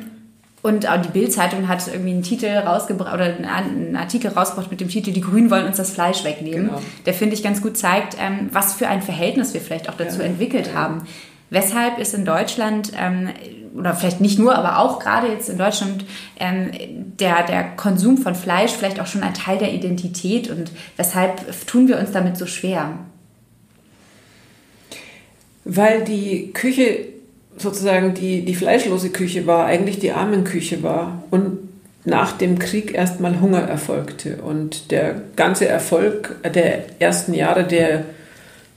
[0.64, 4.90] und auch die Bild-Zeitung hat irgendwie einen Titel rausgebracht oder einen Artikel rausgebracht mit dem
[4.90, 6.68] Titel Die Grünen wollen uns das Fleisch wegnehmen.
[6.68, 6.82] Genau.
[7.06, 10.22] Der finde ich ganz gut zeigt, ähm, was für ein Verhältnis wir vielleicht auch dazu
[10.22, 11.04] entwickelt haben.
[11.50, 13.30] Weshalb ist in Deutschland, ähm,
[13.78, 16.06] oder vielleicht nicht nur, aber auch gerade jetzt in Deutschland,
[16.40, 16.72] ähm,
[17.20, 21.88] der, der Konsum von Fleisch vielleicht auch schon ein Teil der Identität und weshalb tun
[21.88, 23.00] wir uns damit so schwer?
[25.64, 27.06] Weil die Küche
[27.58, 31.60] sozusagen die, die fleischlose Küche war, eigentlich die Armenküche war und
[32.06, 34.38] nach dem Krieg erstmal Hunger erfolgte.
[34.38, 38.06] Und der ganze Erfolg der ersten Jahre der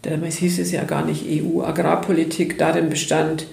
[0.02, 3.46] damals hieß es ja gar nicht EU-Agrarpolitik, darin bestand,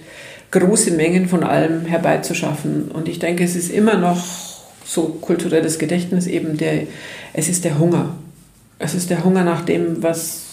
[0.52, 2.90] große Mengen von allem herbeizuschaffen.
[2.92, 4.24] Und ich denke, es ist immer noch
[4.86, 6.84] so kulturelles Gedächtnis eben der,
[7.34, 8.16] es ist der Hunger.
[8.80, 10.44] Es ist der Hunger nach dem, was,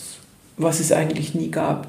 [0.57, 1.87] was es eigentlich nie gab.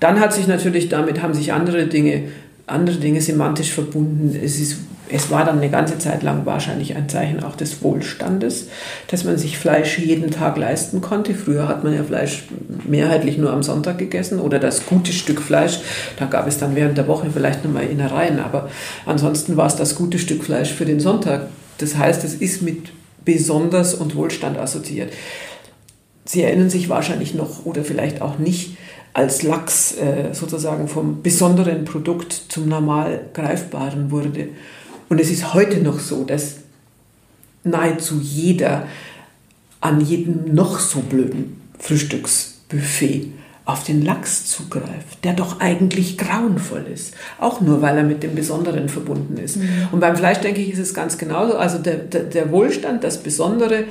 [0.00, 2.24] Dann hat sich natürlich damit, haben sich andere Dinge,
[2.66, 4.38] andere Dinge semantisch verbunden.
[4.40, 4.76] Es ist
[5.10, 8.68] es war dann eine ganze Zeit lang wahrscheinlich ein Zeichen auch des Wohlstandes,
[9.08, 11.34] dass man sich Fleisch jeden Tag leisten konnte.
[11.34, 12.44] Früher hat man ja Fleisch
[12.86, 15.80] mehrheitlich nur am Sonntag gegessen oder das gute Stück Fleisch.
[16.18, 18.70] Da gab es dann während der Woche vielleicht nochmal Innereien, aber
[19.06, 21.48] ansonsten war es das gute Stück Fleisch für den Sonntag.
[21.78, 22.90] Das heißt, es ist mit
[23.24, 25.12] besonders und Wohlstand assoziiert.
[26.24, 28.76] Sie erinnern sich wahrscheinlich noch oder vielleicht auch nicht,
[29.14, 34.50] als Lachs äh, sozusagen vom besonderen Produkt zum normal greifbaren wurde.
[35.08, 36.58] Und es ist heute noch so, dass
[37.64, 38.86] nahezu jeder
[39.80, 41.60] an jedem noch so blöden
[42.68, 43.32] Frühstücksbuffet
[43.64, 47.12] auf den Lachs zugreift, der doch eigentlich grauenvoll ist.
[47.38, 49.58] Auch nur, weil er mit dem Besonderen verbunden ist.
[49.58, 49.88] Mhm.
[49.92, 51.58] Und beim Fleisch, denke ich, ist es ganz genauso.
[51.58, 53.84] Also der, der, der Wohlstand, das Besondere,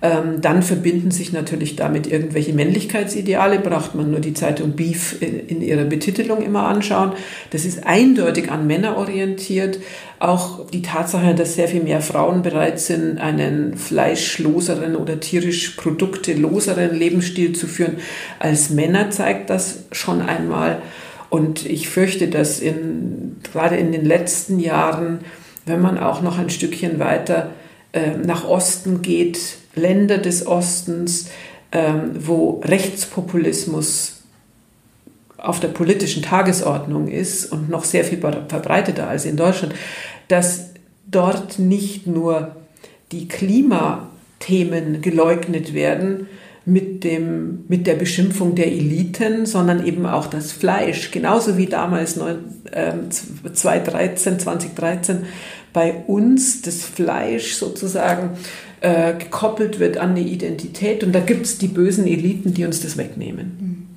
[0.00, 5.40] ähm, dann verbinden sich natürlich damit irgendwelche Männlichkeitsideale, braucht man nur die Zeitung Beef in,
[5.48, 7.12] in ihrer Betitelung immer anschauen.
[7.50, 9.80] Das ist eindeutig an Männer orientiert.
[10.20, 16.96] Auch die Tatsache, dass sehr viel mehr Frauen bereit sind, einen fleischloseren oder tierisch produkteloseren
[16.96, 17.98] Lebensstil zu führen
[18.38, 20.80] als Männer, zeigt das schon einmal.
[21.28, 25.20] Und ich fürchte, dass in, gerade in den letzten Jahren,
[25.66, 27.50] wenn man auch noch ein Stückchen weiter
[27.92, 31.28] äh, nach Osten geht, Länder des Ostens,
[31.72, 34.22] ähm, wo Rechtspopulismus
[35.36, 39.74] auf der politischen Tagesordnung ist und noch sehr viel verbreiteter als in Deutschland,
[40.26, 40.70] dass
[41.06, 42.56] dort nicht nur
[43.12, 46.26] die Klimathemen geleugnet werden
[46.64, 52.16] mit, dem, mit der Beschimpfung der Eliten, sondern eben auch das Fleisch, genauso wie damals
[52.16, 55.22] 2013, 2013 ähm,
[55.72, 58.36] bei uns das Fleisch sozusagen
[58.80, 62.80] äh, gekoppelt wird an eine Identität und da gibt es die bösen Eliten, die uns
[62.80, 63.88] das wegnehmen.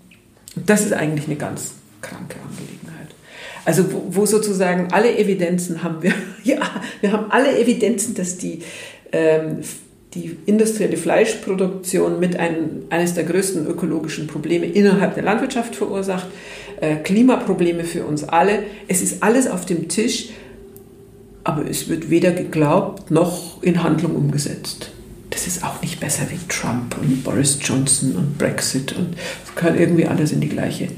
[0.55, 3.15] Und das ist eigentlich eine ganz kranke Angelegenheit.
[3.63, 6.13] Also wo, wo sozusagen alle Evidenzen haben wir,
[6.43, 6.59] ja,
[7.01, 8.63] wir haben alle Evidenzen, dass die,
[9.11, 9.59] ähm,
[10.13, 16.27] die industrielle Fleischproduktion mit einem, eines der größten ökologischen Probleme innerhalb der Landwirtschaft verursacht,
[16.81, 18.63] äh, Klimaprobleme für uns alle.
[18.87, 20.29] Es ist alles auf dem Tisch
[21.43, 24.91] aber es wird weder geglaubt noch in Handlung umgesetzt.
[25.29, 29.79] Das ist auch nicht besser wie Trump und Boris Johnson und Brexit und es gehört
[29.79, 30.89] irgendwie alles in die gleiche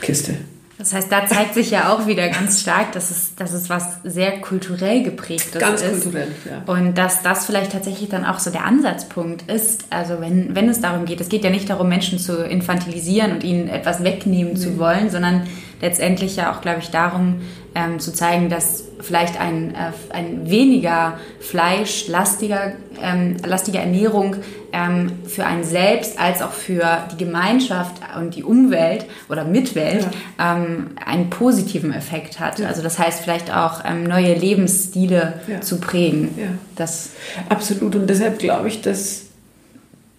[0.00, 0.36] Kiste.
[0.76, 4.00] Das heißt, da zeigt sich ja auch wieder ganz stark, dass es, dass es was
[4.02, 5.90] sehr kulturell geprägtes ganz ist.
[5.90, 6.72] Ganz kulturell, ja.
[6.72, 9.84] Und dass das vielleicht tatsächlich dann auch so der Ansatzpunkt ist.
[9.90, 13.44] Also wenn, wenn es darum geht, es geht ja nicht darum, Menschen zu infantilisieren und
[13.44, 14.56] ihnen etwas wegnehmen mhm.
[14.56, 15.46] zu wollen, sondern
[15.80, 17.36] letztendlich ja auch, glaube ich, darum
[17.74, 24.36] ähm, zu zeigen, dass vielleicht ein, äh, ein weniger fleischlastiger ähm, lastige Ernährung
[24.72, 30.06] ähm, für einen selbst als auch für die Gemeinschaft und die Umwelt oder Mitwelt
[30.38, 30.56] ja.
[30.56, 32.58] ähm, einen positiven Effekt hat.
[32.58, 32.68] Ja.
[32.68, 35.60] Also das heißt vielleicht auch ähm, neue Lebensstile ja.
[35.60, 36.58] zu prägen.
[36.76, 37.10] Das
[37.48, 39.23] Absolut und deshalb glaube ich, dass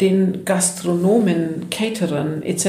[0.02, 2.68] den Gastronomen, Caterern etc.,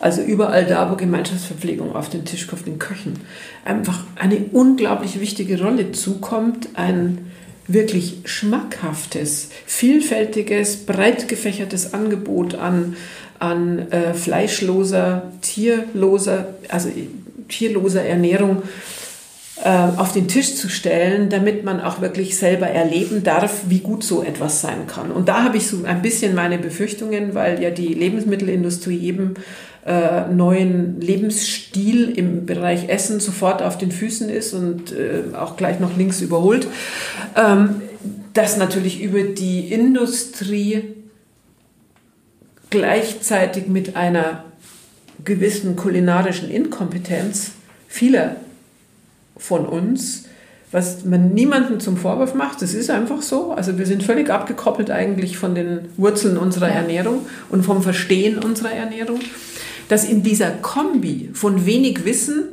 [0.00, 3.20] also überall da, wo Gemeinschaftsverpflegung auf den Tisch kommt, den Köchen,
[3.64, 7.30] einfach eine unglaublich wichtige Rolle zukommt, ein
[7.66, 12.96] wirklich schmackhaftes, vielfältiges, breit gefächertes Angebot an,
[13.38, 16.90] an äh, fleischloser, tierloser, also
[17.48, 19.03] tierloser Ernährung äh,
[19.62, 24.24] auf den Tisch zu stellen, damit man auch wirklich selber erleben darf, wie gut so
[24.24, 25.12] etwas sein kann.
[25.12, 29.34] Und da habe ich so ein bisschen meine Befürchtungen, weil ja die Lebensmittelindustrie eben
[29.86, 35.78] äh, neuen Lebensstil im Bereich Essen sofort auf den Füßen ist und äh, auch gleich
[35.78, 36.66] noch links überholt,
[37.36, 37.82] ähm,
[38.32, 40.94] dass natürlich über die Industrie
[42.70, 44.44] gleichzeitig mit einer
[45.24, 47.52] gewissen kulinarischen Inkompetenz
[47.86, 48.36] vieler
[49.36, 50.24] von uns,
[50.72, 53.52] was man niemandem zum Vorwurf macht, das ist einfach so.
[53.52, 56.74] Also wir sind völlig abgekoppelt eigentlich von den Wurzeln unserer ja.
[56.74, 59.20] Ernährung und vom Verstehen unserer Ernährung
[59.88, 62.44] dass in dieser Kombi von wenig Wissen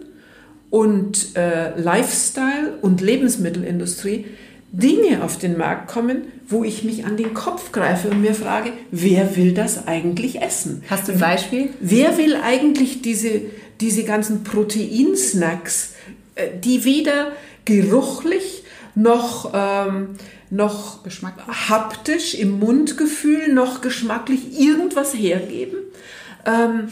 [0.70, 4.26] und äh, Lifestyle und Lebensmittelindustrie
[4.74, 8.72] Dinge auf den Markt kommen, wo ich mich an den Kopf greife und mir frage,
[8.90, 10.84] wer will das eigentlich essen?
[10.90, 11.70] Hast du ein Beispiel?
[11.82, 13.42] Wer will eigentlich diese,
[13.82, 15.91] diese ganzen Proteinsnacks,
[16.48, 17.32] die weder
[17.66, 18.64] geruchlich
[18.96, 20.10] noch, ähm,
[20.50, 21.00] noch
[21.70, 25.78] haptisch im Mundgefühl noch geschmacklich irgendwas hergeben?
[26.46, 26.90] Ähm,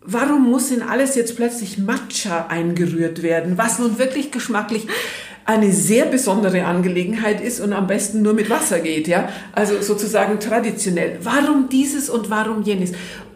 [0.00, 4.86] warum muss in alles jetzt plötzlich Matcha eingerührt werden, was nun wirklich geschmacklich
[5.44, 9.28] eine sehr besondere Angelegenheit ist und am besten nur mit Wasser geht, ja?
[9.52, 11.18] Also sozusagen traditionell.
[11.22, 12.92] Warum dieses und warum jenes?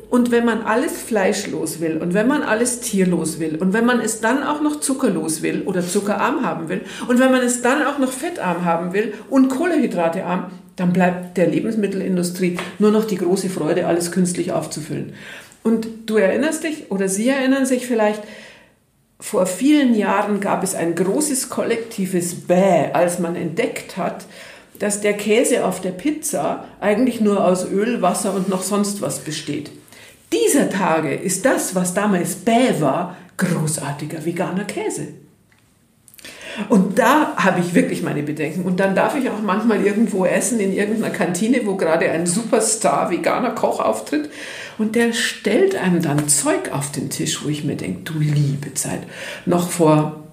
[0.08, 4.00] Und wenn man alles fleischlos will und wenn man alles tierlos will und wenn man
[4.00, 7.84] es dann auch noch zuckerlos will oder zuckerarm haben will und wenn man es dann
[7.84, 13.48] auch noch fettarm haben will und kohlehydratearm, dann bleibt der Lebensmittelindustrie nur noch die große
[13.48, 15.14] Freude, alles künstlich aufzufüllen.
[15.64, 18.22] Und du erinnerst dich oder Sie erinnern sich vielleicht,
[19.18, 24.26] vor vielen Jahren gab es ein großes kollektives Bäh, als man entdeckt hat,
[24.78, 29.20] dass der Käse auf der Pizza eigentlich nur aus Öl, Wasser und noch sonst was
[29.20, 29.70] besteht.
[30.32, 35.08] Dieser Tage ist das, was damals Bäh war, großartiger veganer Käse.
[36.68, 38.62] Und da habe ich wirklich meine Bedenken.
[38.62, 43.10] Und dann darf ich auch manchmal irgendwo essen, in irgendeiner Kantine, wo gerade ein Superstar
[43.10, 44.30] veganer Koch auftritt.
[44.78, 48.72] Und der stellt einem dann Zeug auf den Tisch, wo ich mir denke, du liebe
[48.74, 49.00] Zeit.
[49.44, 50.24] Noch vor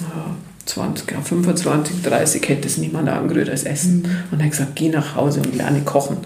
[0.00, 4.02] ja, 20, 25, 30 hätte es niemand angerührt als Essen.
[4.02, 4.22] Mhm.
[4.30, 6.18] Und er hat gesagt, geh nach Hause und lerne kochen.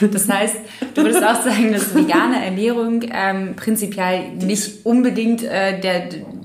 [0.00, 0.56] Das heißt,
[0.94, 6.04] du würdest auch sagen, dass vegane Ernährung ähm, prinzipiell nicht unbedingt äh, der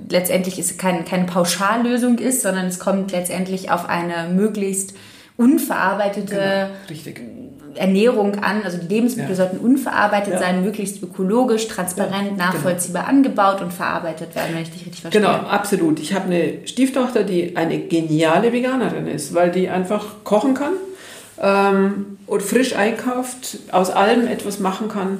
[0.10, 4.94] letztendlich ist kein, keine Pauschallösung ist, sondern es kommt letztendlich auf eine möglichst
[5.36, 8.64] unverarbeitete genau, Ernährung an.
[8.64, 9.36] Also die Lebensmittel ja.
[9.36, 10.40] sollten unverarbeitet ja.
[10.40, 13.18] sein, möglichst ökologisch, transparent, ja, nachvollziehbar genau.
[13.18, 15.22] angebaut und verarbeitet werden, wenn ich dich richtig verstehe.
[15.22, 16.00] Genau, absolut.
[16.00, 20.74] Ich habe eine Stieftochter, die eine geniale Veganerin ist, weil die einfach kochen kann
[21.42, 25.20] ähm, und frisch einkauft, aus allem etwas machen kann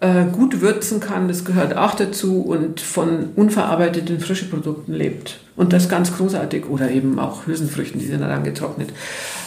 [0.00, 5.38] äh, gut würzen kann, das gehört auch dazu und von unverarbeiteten frischen Produkten lebt.
[5.56, 6.68] Und das ganz großartig.
[6.68, 8.90] Oder eben auch Hülsenfrüchten, die sind dann getrocknet.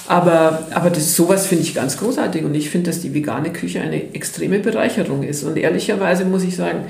[0.07, 3.79] Aber, aber das, sowas finde ich ganz großartig und ich finde, dass die vegane Küche
[3.79, 5.43] eine extreme Bereicherung ist.
[5.43, 6.85] Und ehrlicherweise muss ich sagen,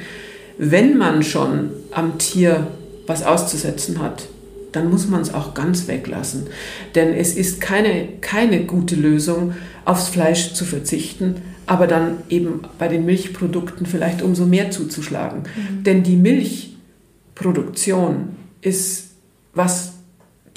[0.57, 2.67] wenn man schon am Tier
[3.07, 4.23] was auszusetzen hat,
[4.71, 6.47] dann muss man es auch ganz weglassen.
[6.95, 9.53] Denn es ist keine, keine gute Lösung,
[9.85, 15.43] aufs Fleisch zu verzichten, aber dann eben bei den Milchprodukten vielleicht umso mehr zuzuschlagen.
[15.43, 15.83] Mhm.
[15.83, 19.09] Denn die Milchproduktion ist,
[19.53, 19.93] was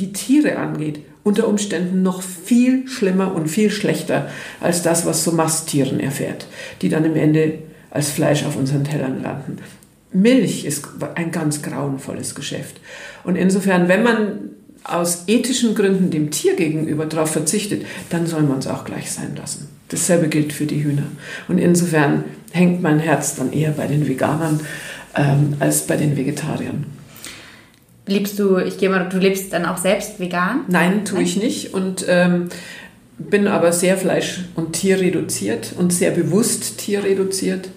[0.00, 4.28] die Tiere angeht, unter Umständen noch viel schlimmer und viel schlechter
[4.60, 6.46] als das, was so Masttieren erfährt,
[6.80, 7.58] die dann im Ende
[7.90, 9.58] als Fleisch auf unseren Tellern landen.
[10.12, 12.80] Milch ist ein ganz grauenvolles Geschäft.
[13.24, 14.50] Und insofern, wenn man
[14.84, 19.36] aus ethischen Gründen dem Tier gegenüber darauf verzichtet, dann soll man es auch gleich sein
[19.36, 19.68] lassen.
[19.88, 21.06] Dasselbe gilt für die Hühner.
[21.48, 24.60] Und insofern hängt mein Herz dann eher bei den Veganern
[25.14, 26.86] ähm, als bei den Vegetariern.
[28.06, 30.62] Lebst du, ich gehe mal, du lebst dann auch selbst vegan?
[30.68, 31.72] Nein, tue ich nicht.
[31.72, 32.48] Und ähm,
[33.18, 37.68] bin aber sehr fleisch- und tierreduziert und sehr bewusst tierreduziert.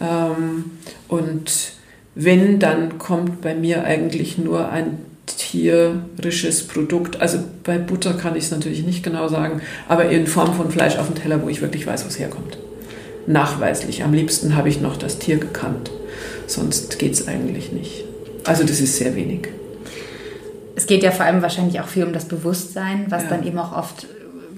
[0.00, 0.72] Ähm,
[1.08, 1.72] und
[2.14, 7.20] wenn, dann kommt bei mir eigentlich nur ein tierisches Produkt.
[7.20, 10.96] Also bei Butter kann ich es natürlich nicht genau sagen, aber in Form von Fleisch
[10.96, 12.58] auf dem Teller, wo ich wirklich weiß, wo es herkommt.
[13.26, 14.02] Nachweislich.
[14.02, 15.90] Am liebsten habe ich noch das Tier gekannt.
[16.46, 18.04] Sonst geht es eigentlich nicht.
[18.44, 19.48] Also das ist sehr wenig.
[20.74, 23.28] Es geht ja vor allem wahrscheinlich auch viel um das Bewusstsein, was ja.
[23.30, 24.06] dann eben auch oft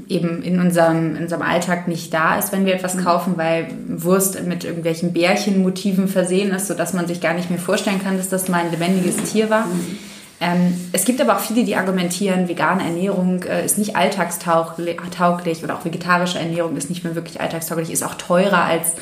[0.08, 3.04] eben in unserem, in unserem Alltag nicht da ist, wenn wir etwas mhm.
[3.04, 8.02] kaufen, weil Wurst mit irgendwelchen Bärchenmotiven versehen ist, sodass man sich gar nicht mehr vorstellen
[8.02, 9.66] kann, dass das mal ein lebendiges Tier war.
[9.66, 9.98] Mhm.
[10.40, 15.76] Ähm, es gibt aber auch viele, die argumentieren, vegane Ernährung äh, ist nicht alltagstauglich oder
[15.76, 18.94] auch vegetarische Ernährung ist nicht mehr wirklich alltagstauglich, ist auch teurer als,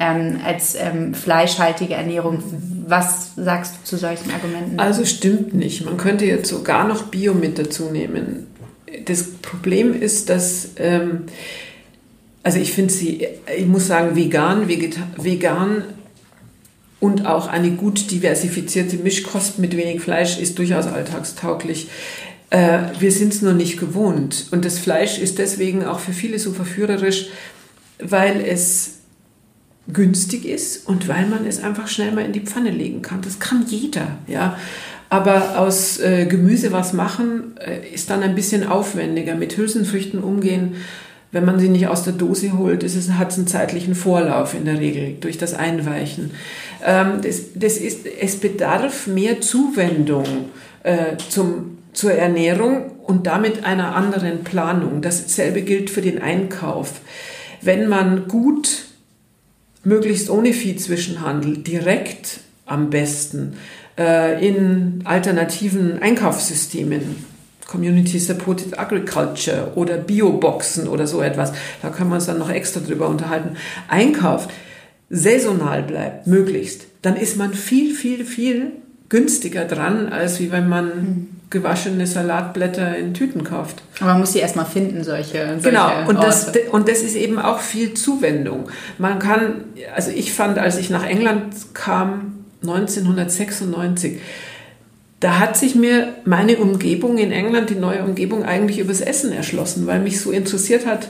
[0.00, 2.42] ähm, als ähm, fleischhaltige Ernährung.
[2.86, 4.80] Was sagst du zu solchen Argumenten?
[4.80, 5.84] Also stimmt nicht.
[5.84, 8.46] Man könnte jetzt sogar noch Bio mit dazu nehmen.
[9.04, 11.24] Das Problem ist, dass, ähm,
[12.42, 13.26] also ich finde sie,
[13.56, 15.84] ich muss sagen, vegan, Vegeta vegan
[17.00, 21.88] und auch eine gut diversifizierte Mischkost mit wenig Fleisch ist durchaus alltagstauglich.
[22.50, 24.46] Äh, wir sind es nur nicht gewohnt.
[24.50, 27.28] Und das Fleisch ist deswegen auch für viele so verführerisch,
[28.00, 28.98] weil es
[29.92, 33.22] günstig ist und weil man es einfach schnell mal in die Pfanne legen kann.
[33.22, 34.58] Das kann jeder, ja.
[35.10, 39.34] Aber aus äh, Gemüse was machen äh, ist dann ein bisschen aufwendiger.
[39.34, 40.76] Mit Hülsenfrüchten umgehen,
[41.32, 44.54] wenn man sie nicht aus der Dose holt, ist es, hat es einen zeitlichen Vorlauf
[44.54, 46.32] in der Regel durch das Einweichen.
[46.84, 50.24] Ähm, das, das ist, es bedarf mehr Zuwendung
[50.82, 55.00] äh, zum, zur Ernährung und damit einer anderen Planung.
[55.00, 57.00] Dasselbe gilt für den Einkauf.
[57.62, 58.84] Wenn man gut,
[59.84, 63.54] möglichst ohne Viehzwischenhandel, direkt am besten
[63.98, 67.24] äh, in alternativen Einkaufssystemen
[67.66, 72.80] Community Supported Agriculture oder Bioboxen oder so etwas, da können wir uns dann noch extra
[72.80, 73.56] drüber unterhalten,
[73.88, 74.50] einkauft,
[75.10, 78.72] saisonal bleibt, möglichst, dann ist man viel, viel, viel
[79.08, 81.28] günstiger dran, als wie wenn man hm.
[81.50, 83.82] gewaschene Salatblätter in Tüten kauft.
[84.00, 85.46] Aber man muss sie erstmal finden, solche.
[85.46, 88.68] solche genau, und das, und das ist eben auch viel Zuwendung.
[88.98, 92.27] Man kann, also ich fand, als ich nach England kam,
[92.62, 94.18] 1996,
[95.20, 99.86] da hat sich mir meine Umgebung in England, die neue Umgebung, eigentlich übers Essen erschlossen,
[99.86, 101.08] weil mich so interessiert hat,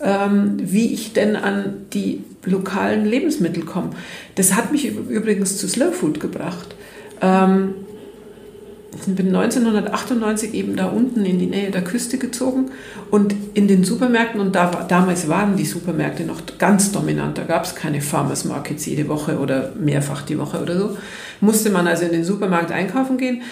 [0.00, 3.90] ähm, wie ich denn an die lokalen Lebensmittel komme.
[4.34, 6.74] Das hat mich übrigens zu Slow Food gebracht.
[8.94, 12.70] Ich bin 1998 eben da unten in die Nähe der Küste gezogen
[13.10, 17.64] und in den Supermärkten, und da, damals waren die Supermärkte noch ganz dominant, da gab
[17.64, 20.96] es keine Farmers Markets jede Woche oder mehrfach die Woche oder so,
[21.40, 23.42] musste man also in den Supermarkt einkaufen gehen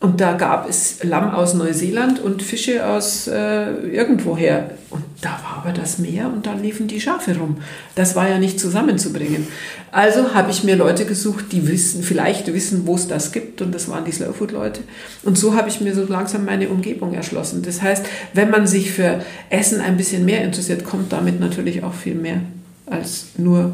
[0.00, 4.70] und da gab es Lamm aus Neuseeland und Fische aus äh, irgendwoher.
[4.90, 7.56] Und da war aber das Meer und da liefen die Schafe rum.
[7.96, 9.48] Das war ja nicht zusammenzubringen.
[9.90, 13.60] Also habe ich mir Leute gesucht, die wissen, vielleicht wissen, wo es das gibt.
[13.60, 14.82] Und das waren die Slowfood-Leute.
[15.24, 17.62] Und so habe ich mir so langsam meine Umgebung erschlossen.
[17.62, 19.20] Das heißt, wenn man sich für
[19.50, 22.40] Essen ein bisschen mehr interessiert, kommt damit natürlich auch viel mehr
[22.86, 23.72] als nur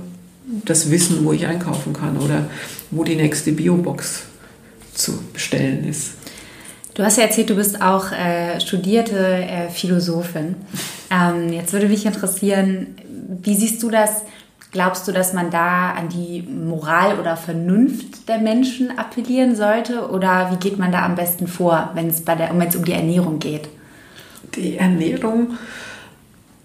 [0.64, 2.46] das Wissen, wo ich einkaufen kann oder
[2.90, 4.24] wo die nächste Biobox
[4.94, 6.14] zu bestellen ist.
[6.94, 10.54] Du hast ja erzählt, du bist auch äh, studierte äh, Philosophin.
[11.10, 12.94] Ähm, jetzt würde mich interessieren,
[13.42, 14.22] wie siehst du das?
[14.70, 20.08] Glaubst du, dass man da an die Moral oder Vernunft der Menschen appellieren sollte?
[20.08, 22.84] Oder wie geht man da am besten vor, wenn es, bei der, wenn es um
[22.84, 23.68] die Ernährung geht?
[24.54, 25.58] Die Ernährung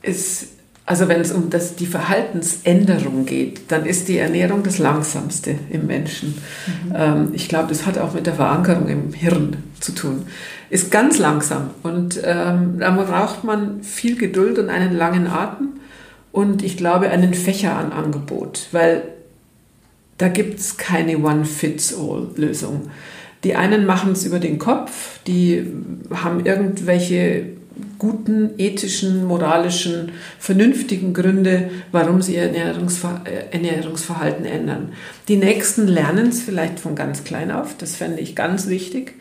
[0.02, 0.59] ist
[0.90, 5.86] also wenn es um das, die Verhaltensänderung geht, dann ist die Ernährung das Langsamste im
[5.86, 6.30] Menschen.
[6.30, 6.96] Mhm.
[6.96, 10.24] Ähm, ich glaube, das hat auch mit der Verankerung im Hirn zu tun.
[10.72, 15.74] Ist ganz langsam und ähm, da braucht man viel Geduld und einen langen Atem
[16.32, 19.04] und ich glaube einen Fächer an Angebot, weil
[20.18, 22.90] da gibt es keine One-Fits-All-Lösung.
[23.44, 25.68] Die einen machen es über den Kopf, die
[26.10, 27.59] haben irgendwelche
[27.98, 34.94] guten, ethischen, moralischen, vernünftigen Gründe, warum sie ihr Ernährungsver äh, Ernährungsverhalten ändern.
[35.28, 39.16] Die Nächsten lernen es vielleicht von ganz klein auf, das fände ich ganz wichtig.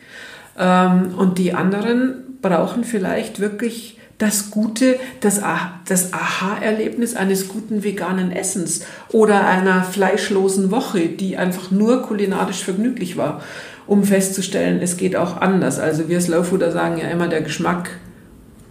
[0.57, 5.41] Ähm, und die anderen brauchen vielleicht wirklich das Gute, das,
[5.87, 8.81] das Aha-Erlebnis eines guten veganen Essens
[9.11, 13.41] oder einer fleischlosen Woche, die einfach nur kulinarisch vergnüglich war,
[13.87, 15.79] um festzustellen, es geht auch anders.
[15.79, 17.89] Also wir Slowfooder sagen ja immer, der Geschmack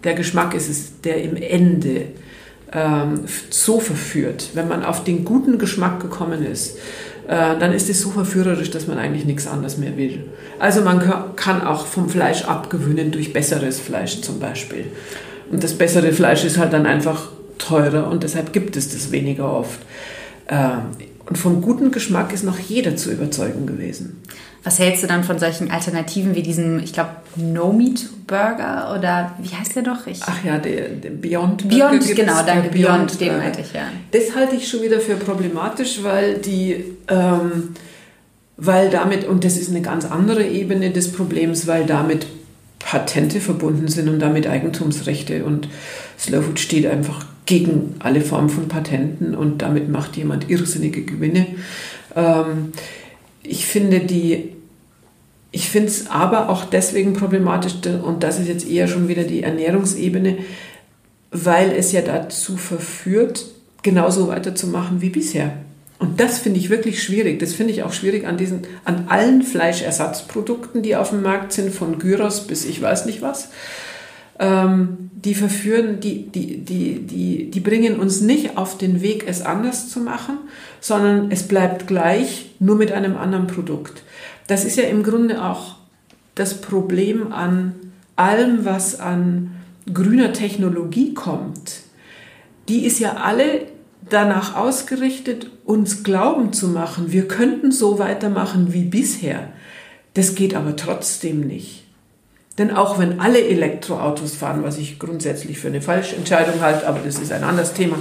[0.08, 2.06] der Geschmack ist es, der im Ende
[2.72, 4.48] ähm, so verführt.
[4.54, 6.78] Wenn man auf den guten Geschmack gekommen ist,
[7.26, 10.24] äh, dann ist es so verführerisch, dass man eigentlich nichts anderes mehr will.
[10.58, 10.98] Also man
[11.36, 14.86] kann auch vom Fleisch abgewöhnen durch besseres Fleisch zum Beispiel.
[15.50, 17.28] Und das bessere Fleisch ist halt dann einfach
[17.58, 19.80] teurer und deshalb gibt es das weniger oft.
[20.48, 20.84] Ähm,
[21.26, 24.22] und vom guten Geschmack ist noch jeder zu überzeugen gewesen.
[24.68, 29.34] Was hältst du dann von solchen Alternativen wie diesem, ich glaube, No Meat Burger oder
[29.40, 30.06] wie heißt der doch?
[30.06, 31.88] Ich Ach ja, der, der Beyond Burger.
[31.88, 33.84] Beyond, genau, danke, Beyond, Beyond den meinte ich, ja.
[34.10, 37.70] Das halte ich schon wieder für problematisch, weil die, ähm,
[38.58, 42.26] weil damit, und das ist eine ganz andere Ebene des Problems, weil damit
[42.78, 45.66] Patente verbunden sind und damit Eigentumsrechte und
[46.18, 51.46] Slowfood steht einfach gegen alle Formen von Patenten und damit macht jemand irrsinnige Gewinne.
[52.14, 52.72] Ähm,
[53.42, 54.57] ich finde die
[55.50, 59.42] Ich finde es aber auch deswegen problematisch, und das ist jetzt eher schon wieder die
[59.42, 60.38] Ernährungsebene,
[61.30, 63.46] weil es ja dazu verführt,
[63.82, 65.52] genauso weiterzumachen wie bisher.
[65.98, 67.40] Und das finde ich wirklich schwierig.
[67.40, 71.74] Das finde ich auch schwierig an diesen, an allen Fleischersatzprodukten, die auf dem Markt sind,
[71.74, 73.50] von Gyros bis ich weiß nicht was.
[74.38, 79.42] Ähm, die verführen, die, die, die, die, die bringen uns nicht auf den Weg, es
[79.42, 80.38] anders zu machen,
[80.80, 84.02] sondern es bleibt gleich, nur mit einem anderen Produkt.
[84.48, 85.76] Das ist ja im Grunde auch
[86.34, 87.74] das Problem an
[88.16, 89.52] allem, was an
[89.92, 91.82] grüner Technologie kommt.
[92.68, 93.66] Die ist ja alle
[94.08, 99.48] danach ausgerichtet, uns glauben zu machen, wir könnten so weitermachen wie bisher.
[100.14, 101.84] Das geht aber trotzdem nicht.
[102.56, 107.00] Denn auch wenn alle Elektroautos fahren, was ich grundsätzlich für eine falsche Entscheidung halte, aber
[107.04, 107.96] das ist ein anderes Thema,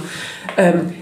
[0.56, 0.92] ähm,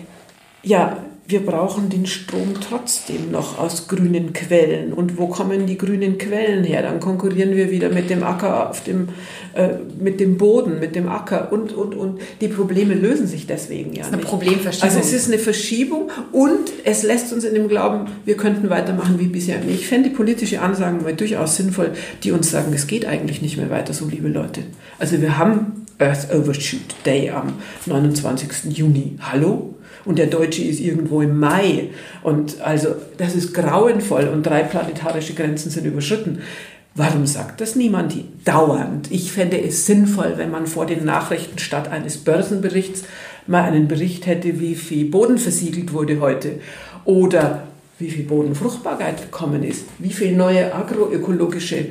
[0.62, 0.98] ja,
[1.28, 4.92] wir brauchen den Strom trotzdem noch aus grünen Quellen.
[4.92, 6.82] Und wo kommen die grünen Quellen her?
[6.82, 9.08] Dann konkurrieren wir wieder mit dem Acker auf dem,
[9.54, 12.20] äh, mit dem Boden, mit dem Acker und, und, und.
[12.40, 14.88] Die Probleme lösen sich deswegen ja das ist eine Problemverschiebung.
[14.88, 19.18] Also es ist eine Verschiebung und es lässt uns in dem Glauben, wir könnten weitermachen
[19.18, 19.58] wie bisher.
[19.68, 23.56] Ich fände die politische Ansagen mal durchaus sinnvoll, die uns sagen, es geht eigentlich nicht
[23.56, 24.62] mehr weiter so, liebe Leute.
[24.98, 27.54] Also wir haben Earth Overshoot Day am
[27.86, 28.76] 29.
[28.76, 29.16] Juni.
[29.20, 29.75] Hallo?
[30.06, 31.90] Und der Deutsche ist irgendwo im Mai.
[32.22, 36.40] Und also das ist grauenvoll und drei planetarische Grenzen sind überschritten.
[36.94, 38.14] Warum sagt das niemand
[38.46, 39.10] dauernd?
[39.10, 43.02] Ich fände es sinnvoll, wenn man vor den Nachrichten statt eines Börsenberichts
[43.46, 46.60] mal einen Bericht hätte, wie viel Boden versiegelt wurde heute
[47.04, 47.64] oder
[47.98, 51.86] wie viel Bodenfruchtbarkeit gekommen ist, wie viel neue agroökologische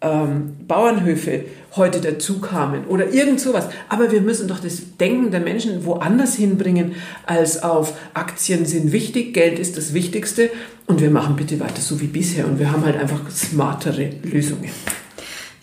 [0.00, 1.44] ähm, Bauernhöfe
[1.76, 3.68] heute dazu kamen oder irgend sowas.
[3.88, 6.94] Aber wir müssen doch das Denken der Menschen woanders hinbringen,
[7.26, 10.50] als auf Aktien sind wichtig, Geld ist das Wichtigste
[10.86, 14.70] und wir machen bitte weiter so wie bisher und wir haben halt einfach smartere Lösungen.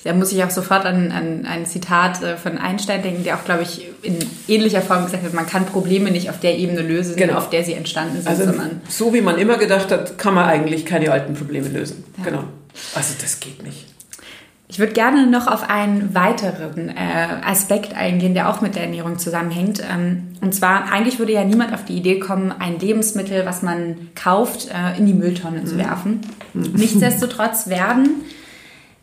[0.03, 3.43] Da muss ich auch sofort an, an ein Zitat äh, von Einstein denken, der auch,
[3.43, 7.15] glaube ich, in ähnlicher Form gesagt hat, man kann Probleme nicht auf der Ebene lösen,
[7.15, 7.37] genau.
[7.37, 8.27] auf der sie entstanden sind.
[8.27, 8.53] Also
[8.87, 12.03] so wie man immer gedacht hat, kann man eigentlich keine alten Probleme lösen.
[12.19, 12.25] Ja.
[12.25, 12.43] Genau.
[12.93, 13.94] Also das geht nicht.
[14.67, 16.93] Ich würde gerne noch auf einen weiteren äh,
[17.45, 19.81] Aspekt eingehen, der auch mit der Ernährung zusammenhängt.
[19.81, 24.09] Ähm, und zwar, eigentlich würde ja niemand auf die Idee kommen, ein Lebensmittel, was man
[24.15, 25.65] kauft, äh, in die Mülltonne mhm.
[25.67, 26.21] zu werfen.
[26.53, 26.71] Mhm.
[26.73, 28.23] Nichtsdestotrotz werden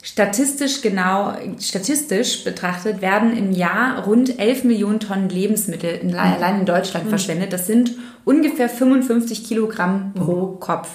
[0.03, 6.67] statistisch genau, statistisch betrachtet, werden im Jahr rund 11 Millionen Tonnen Lebensmittel in, allein in
[6.67, 7.11] Deutschland mhm.
[7.11, 7.53] verschwendet.
[7.53, 7.93] Das sind
[8.25, 10.89] ungefähr 55 Kilogramm pro Kopf.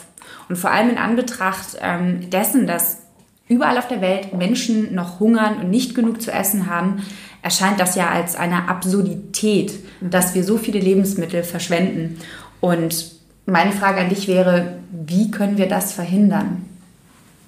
[0.50, 3.07] Und vor allem in Anbetracht ähm, dessen, dass
[3.50, 7.04] überall auf der Welt Menschen noch hungern und nicht genug zu essen haben,
[7.42, 12.20] erscheint das ja als eine Absurdität, dass wir so viele Lebensmittel verschwenden.
[12.60, 13.12] Und
[13.46, 16.66] meine Frage an dich wäre, wie können wir das verhindern?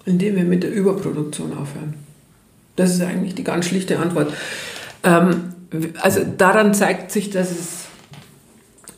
[0.06, 1.96] Indem wir mit der Überproduktion aufhören.
[2.76, 4.34] Das ist eigentlich die ganz schlichte Antwort.
[5.04, 5.54] Ähm,
[6.02, 7.86] also daran zeigt sich, dass es,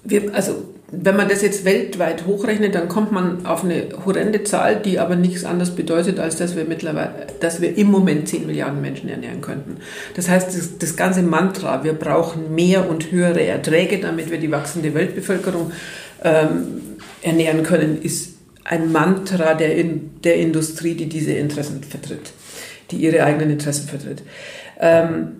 [0.03, 4.75] wir, also wenn man das jetzt weltweit hochrechnet, dann kommt man auf eine horrende Zahl,
[4.75, 8.81] die aber nichts anderes bedeutet, als dass wir mittlerweile, dass wir im Moment 10 Milliarden
[8.81, 9.77] Menschen ernähren könnten.
[10.15, 14.51] Das heißt, das, das ganze Mantra, wir brauchen mehr und höhere Erträge, damit wir die
[14.51, 15.71] wachsende Weltbevölkerung
[16.23, 16.81] ähm,
[17.21, 18.33] ernähren können, ist
[18.65, 22.33] ein Mantra der, in, der Industrie, die diese Interessen vertritt,
[22.91, 24.23] die ihre eigenen Interessen vertritt.
[24.77, 25.37] Ähm,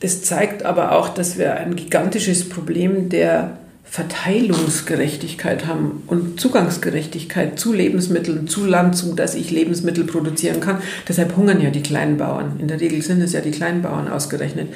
[0.00, 3.58] das zeigt aber auch, dass wir ein gigantisches Problem der
[3.88, 10.78] Verteilungsgerechtigkeit haben und Zugangsgerechtigkeit zu Lebensmitteln, zu Land, zu dass ich Lebensmittel produzieren kann.
[11.08, 12.56] Deshalb hungern ja die kleinen Bauern.
[12.58, 14.68] In der Regel sind es ja die kleinen Bauern ausgerechnet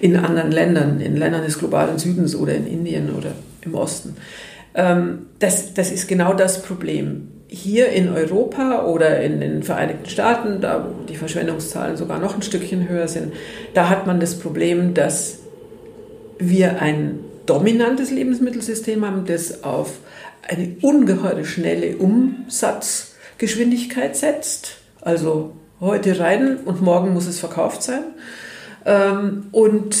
[0.00, 3.32] in anderen Ländern, in Ländern des globalen Südens oder in Indien oder
[3.62, 4.16] im Osten.
[4.74, 7.28] Ähm, das, das ist genau das Problem.
[7.48, 12.42] Hier in Europa oder in den Vereinigten Staaten, da wo die Verschwendungszahlen sogar noch ein
[12.42, 13.32] Stückchen höher sind,
[13.74, 15.40] da hat man das Problem, dass
[16.38, 19.98] wir ein dominantes Lebensmittelsystem haben, das auf
[20.42, 24.78] eine ungeheure schnelle Umsatzgeschwindigkeit setzt.
[25.00, 28.02] Also heute rein und morgen muss es verkauft sein.
[28.84, 29.96] Ähm, und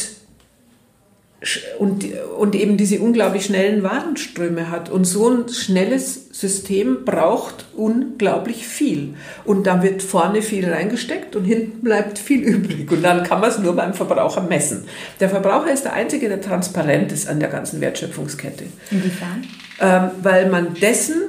[1.78, 2.04] und,
[2.38, 4.90] und eben diese unglaublich schnellen Warenströme hat.
[4.90, 9.14] Und so ein schnelles System braucht unglaublich viel.
[9.44, 12.90] Und da wird vorne viel reingesteckt und hinten bleibt viel übrig.
[12.90, 14.84] Und dann kann man es nur beim Verbraucher messen.
[15.20, 18.64] Der Verbraucher ist der Einzige, der transparent ist an der ganzen Wertschöpfungskette.
[18.90, 19.44] Inwiefern?
[19.80, 21.22] Ähm, weil man dessen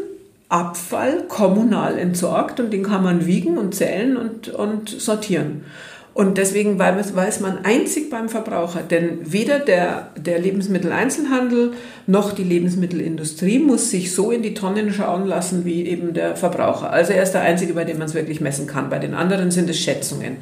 [0.49, 5.65] Abfall kommunal entsorgt und den kann man wiegen und zählen und, und sortieren.
[6.13, 11.73] Und deswegen weiß man einzig beim Verbraucher, denn weder der, der Lebensmitteleinzelhandel
[12.05, 16.91] noch die Lebensmittelindustrie muss sich so in die Tonnen schauen lassen wie eben der Verbraucher.
[16.91, 18.91] Also er ist der Einzige, bei dem man es wirklich messen kann.
[18.91, 20.37] Bei den anderen sind es Schätzungen.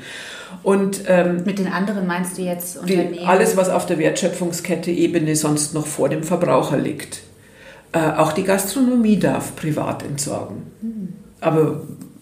[0.61, 3.13] Und, ähm, Mit den anderen meinst du jetzt Unternehmen?
[3.13, 7.21] Die, alles, was auf der Wertschöpfungskette-Ebene sonst noch vor dem Verbraucher liegt.
[7.93, 10.63] Äh, auch die Gastronomie darf privat entsorgen.
[10.81, 11.13] Mhm.
[11.39, 11.81] Aber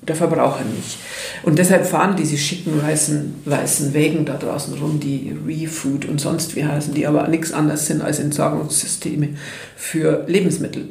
[0.10, 0.98] der Verbraucher nicht.
[1.44, 6.56] Und deshalb fahren diese schicken weißen, weißen Wägen da draußen rum, die ReFood und sonst
[6.56, 9.30] wie heißen, die aber nichts anderes sind als Entsorgungssysteme
[9.76, 10.90] für Lebensmittel,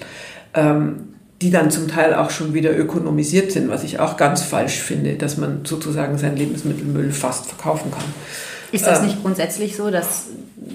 [0.55, 4.79] ähm, die dann zum Teil auch schon wieder ökonomisiert sind, was ich auch ganz falsch
[4.79, 8.05] finde, dass man sozusagen seinen Lebensmittelmüll fast verkaufen kann.
[8.73, 10.27] Ist das äh, nicht grundsätzlich so, dass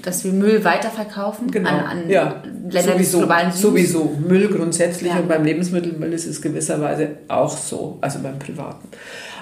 [0.02, 1.70] dass wir Müll weiterverkaufen genau.
[1.70, 2.42] an, an ja.
[2.70, 3.62] Länder sowieso, des globalen Südens?
[3.62, 4.16] Sowieso.
[4.26, 5.18] Müll grundsätzlich ja.
[5.18, 8.88] und beim Lebensmittelmüll ist es gewisserweise auch so, also beim privaten.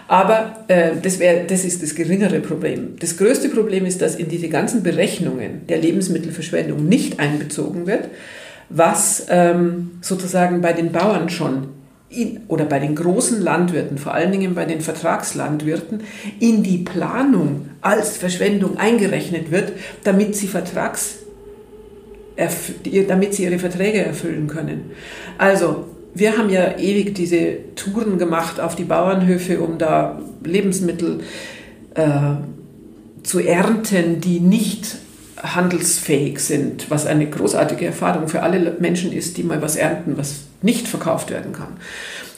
[0.08, 2.96] Aber äh, das, wär, das ist das geringere Problem.
[2.98, 8.08] Das größte Problem ist, dass in diese ganzen Berechnungen der Lebensmittelverschwendung nicht einbezogen wird,
[8.68, 11.68] was ähm, sozusagen bei den Bauern schon
[12.08, 16.02] in, oder bei den großen Landwirten, vor allen Dingen bei den Vertragslandwirten,
[16.40, 19.72] in die Planung als Verschwendung eingerechnet wird,
[20.04, 21.18] damit sie Vertrags
[23.08, 24.90] damit sie ihre Verträge erfüllen können.
[25.38, 31.20] Also, wir haben ja ewig diese Touren gemacht auf die Bauernhöfe, um da Lebensmittel
[31.94, 32.34] äh,
[33.22, 34.96] zu ernten, die nicht
[35.42, 40.34] handelsfähig sind, was eine großartige Erfahrung für alle Menschen ist, die mal was ernten, was
[40.62, 41.76] nicht verkauft werden kann.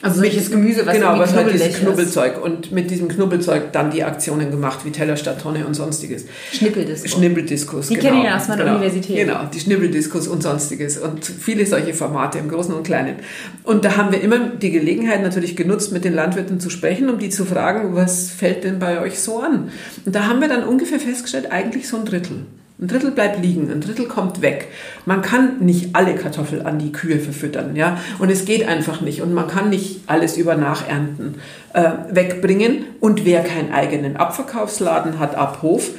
[0.05, 4.05] Also solches Gemüse, was genau, was halt dieses Knubbelzeug und mit diesem Knubbelzeug dann die
[4.05, 6.27] Aktionen gemacht wie Teller statt Tonne und sonstiges.
[6.53, 7.11] Schnippeldiskus.
[7.11, 7.89] Schnippeldiskus.
[7.89, 9.17] Die genau, kennen ja aus meiner genau, Universität.
[9.17, 13.17] Genau, die Schnippeldiskus und sonstiges und viele solche Formate im Großen und Kleinen.
[13.63, 17.19] Und da haben wir immer die Gelegenheit natürlich genutzt, mit den Landwirten zu sprechen, um
[17.19, 19.71] die zu fragen, was fällt denn bei euch so an?
[20.05, 22.45] Und da haben wir dann ungefähr festgestellt, eigentlich so ein Drittel.
[22.81, 24.69] Ein Drittel bleibt liegen, ein Drittel kommt weg.
[25.07, 27.99] Man kann nicht alle Kartoffeln an die Kühe verfüttern, ja.
[28.19, 29.23] Und es geht einfach nicht.
[29.23, 31.37] Und man kann nicht alles über Nachernten
[31.73, 32.85] äh, wegbringen.
[32.99, 35.91] Und wer keinen eigenen Abverkaufsladen hat, Abhof,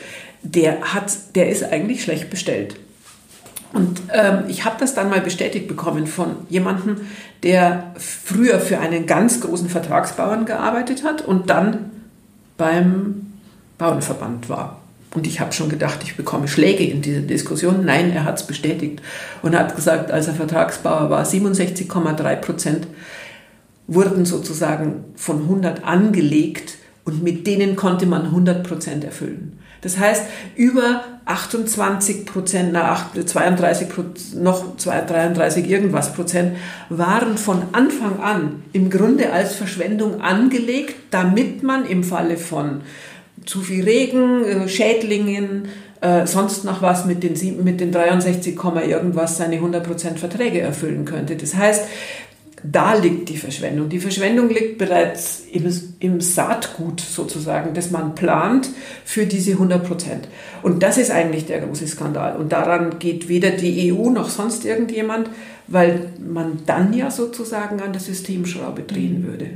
[0.44, 2.76] der hat, der ist eigentlich schlecht bestellt.
[3.72, 7.08] Und ähm, ich habe das dann mal bestätigt bekommen von jemandem,
[7.44, 11.92] der früher für einen ganz großen Vertragsbauern gearbeitet hat und dann
[12.58, 13.34] beim
[13.78, 14.82] Bauernverband war.
[15.14, 17.86] Und ich habe schon gedacht, ich bekomme Schläge in dieser Diskussion.
[17.86, 19.02] Nein, er hat es bestätigt
[19.42, 22.88] und hat gesagt, als er Vertragsbauer war, 67,3 Prozent
[23.88, 29.60] wurden sozusagen von 100 angelegt und mit denen konnte man 100 Prozent erfüllen.
[29.82, 30.24] Das heißt,
[30.56, 33.88] über 28 Prozent, na 32,
[34.34, 36.58] noch 33 irgendwas Prozent
[36.90, 42.82] waren von Anfang an im Grunde als Verschwendung angelegt, damit man im Falle von
[43.46, 45.68] zu viel Regen, äh, Schädlingen,
[46.02, 51.36] äh, sonst noch was mit den, mit den 63, irgendwas seine 100% Verträge erfüllen könnte.
[51.36, 51.86] Das heißt,
[52.72, 53.90] da liegt die Verschwendung.
[53.90, 58.70] Die Verschwendung liegt bereits im, im, Saatgut sozusagen, das man plant
[59.04, 59.82] für diese 100%
[60.64, 62.38] Und das ist eigentlich der große Skandal.
[62.38, 65.30] Und daran geht weder die EU noch sonst irgendjemand,
[65.68, 69.50] weil man dann ja sozusagen an der Systemschraube drehen würde.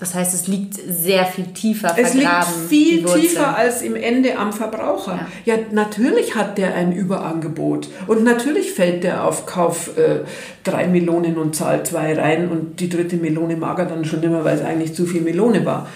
[0.00, 2.18] Das heißt, es liegt sehr viel tiefer vergraben.
[2.18, 5.26] Es liegt viel tiefer als im Ende am Verbraucher.
[5.44, 5.56] Ja.
[5.56, 5.60] ja.
[5.72, 10.20] natürlich hat der ein Überangebot und natürlich fällt der auf Kauf äh,
[10.64, 14.42] drei Melonen und zahlt zwei rein und die dritte Melone mag er dann schon immer,
[14.42, 15.86] weil es eigentlich zu viel Melone war.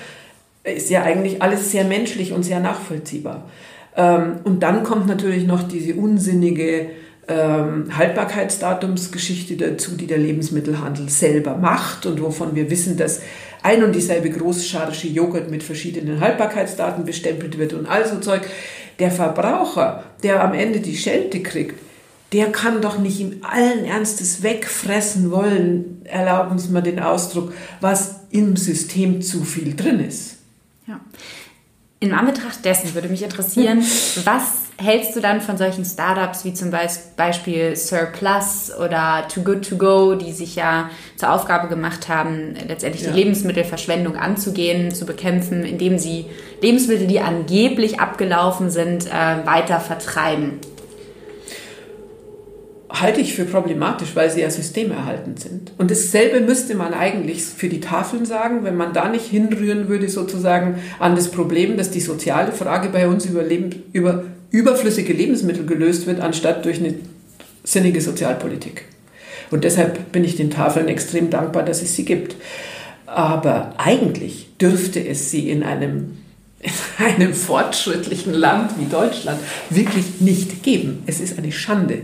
[0.65, 3.49] Ist ja eigentlich alles sehr menschlich und sehr nachvollziehbar.
[3.97, 6.91] Ähm, und dann kommt natürlich noch diese unsinnige
[7.27, 13.23] ähm, Haltbarkeitsdatumsgeschichte dazu, die der Lebensmittelhandel selber macht und wovon wir wissen, dass
[13.65, 18.43] ein und dieselbe großscharische Joghurt mit verschiedenen Haltbarkeitsdaten bestempelt wird und all so Zeug.
[18.99, 21.81] Der Verbraucher, der am Ende die Schelte kriegt,
[22.33, 28.21] der kann doch nicht im allen Ernstes wegfressen wollen, erlauben Sie mir den Ausdruck, was
[28.31, 30.37] im System zu viel drin ist.
[30.87, 31.01] Ja.
[32.01, 33.79] In Anbetracht dessen würde mich interessieren,
[34.25, 36.71] was hältst du dann von solchen Startups wie zum
[37.17, 43.05] Beispiel Surplus oder Too Good To Go, die sich ja zur Aufgabe gemacht haben, letztendlich
[43.05, 43.13] ja.
[43.13, 46.27] die Lebensmittelverschwendung anzugehen, zu bekämpfen, indem sie
[46.61, 50.61] Lebensmittel, die angeblich abgelaufen sind, äh, weiter vertreiben?
[53.01, 55.73] halte ich für problematisch, weil sie ja systemerhaltend sind.
[55.79, 60.09] Und dasselbe müsste man eigentlich für die Tafeln sagen, wenn man da nicht hinrühren würde
[60.09, 64.25] sozusagen an das Problem, dass die soziale Frage bei uns über, Leben, über
[64.55, 66.95] überflüssige Lebensmittel gelöst wird, anstatt durch eine
[67.65, 68.85] sinnige Sozialpolitik.
[69.51, 72.37] Und deshalb bin ich den Tafeln extrem dankbar, dass es sie gibt.
[73.07, 76.19] Aber eigentlich dürfte es sie in einem
[76.99, 79.41] in einem fortschrittlichen Land wie Deutschland
[79.71, 81.03] wirklich nicht geben.
[81.07, 82.03] Es ist eine Schande.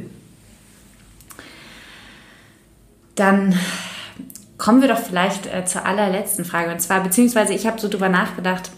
[3.15, 3.55] Dann
[4.59, 6.73] kommen wir doch vielleicht äh, zur allerletzten Frage.
[6.73, 8.71] Und zwar, beziehungsweise ich habe so drüber nachgedacht,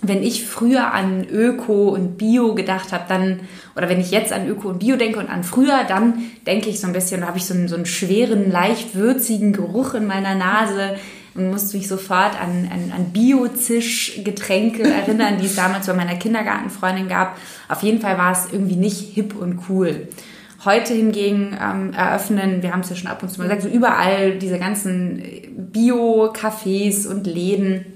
[0.00, 3.40] wenn ich früher an Öko und Bio gedacht habe, dann,
[3.76, 6.80] oder wenn ich jetzt an Öko und Bio denke und an früher, dann denke ich
[6.80, 10.06] so ein bisschen, da habe ich so einen, so einen schweren, leicht würzigen Geruch in
[10.06, 10.96] meiner Nase
[11.34, 17.08] und musste mich sofort an, an, an Bio-Zisch-Getränke erinnern, die es damals bei meiner Kindergartenfreundin
[17.08, 17.36] gab.
[17.68, 20.08] Auf jeden Fall war es irgendwie nicht hip und cool.
[20.64, 23.68] Heute hingegen ähm, eröffnen, wir haben es ja schon ab und zu mal gesagt, so
[23.68, 25.22] überall diese ganzen
[25.72, 27.86] Bio-Cafés und Läden.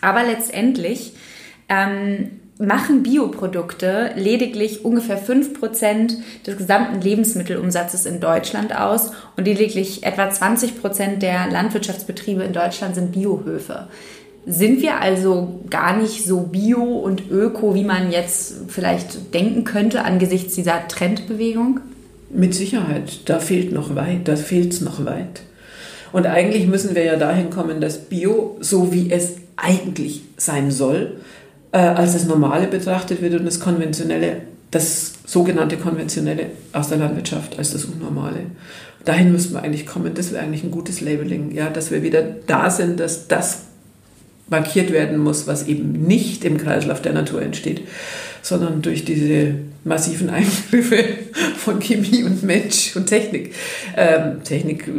[0.00, 1.14] Aber letztendlich
[1.70, 10.28] ähm, machen Bioprodukte lediglich ungefähr 5% des gesamten Lebensmittelumsatzes in Deutschland aus und lediglich etwa
[10.28, 13.88] 20% der Landwirtschaftsbetriebe in Deutschland sind Biohöfe.
[14.46, 20.04] Sind wir also gar nicht so bio und öko, wie man jetzt vielleicht denken könnte
[20.04, 21.80] angesichts dieser Trendbewegung?
[22.30, 25.42] Mit Sicherheit, da fehlt noch weit, da fehlt es noch weit.
[26.12, 31.18] Und eigentlich müssen wir ja dahin kommen, dass Bio, so wie es eigentlich sein soll,
[31.72, 37.58] äh, als das Normale betrachtet wird und das Konventionelle, das sogenannte Konventionelle aus der Landwirtschaft
[37.58, 38.46] als das Unnormale.
[39.04, 40.14] Dahin müssen wir eigentlich kommen.
[40.14, 43.62] Das wäre eigentlich ein gutes Labeling, ja, dass wir wieder da sind, dass das
[44.48, 47.82] markiert werden muss, was eben nicht im Kreislauf der Natur entsteht,
[48.42, 49.54] sondern durch diese
[49.84, 51.04] massiven Eingriffe
[51.56, 53.54] von Chemie und Mensch und Technik.
[53.96, 54.90] Ähm, Technik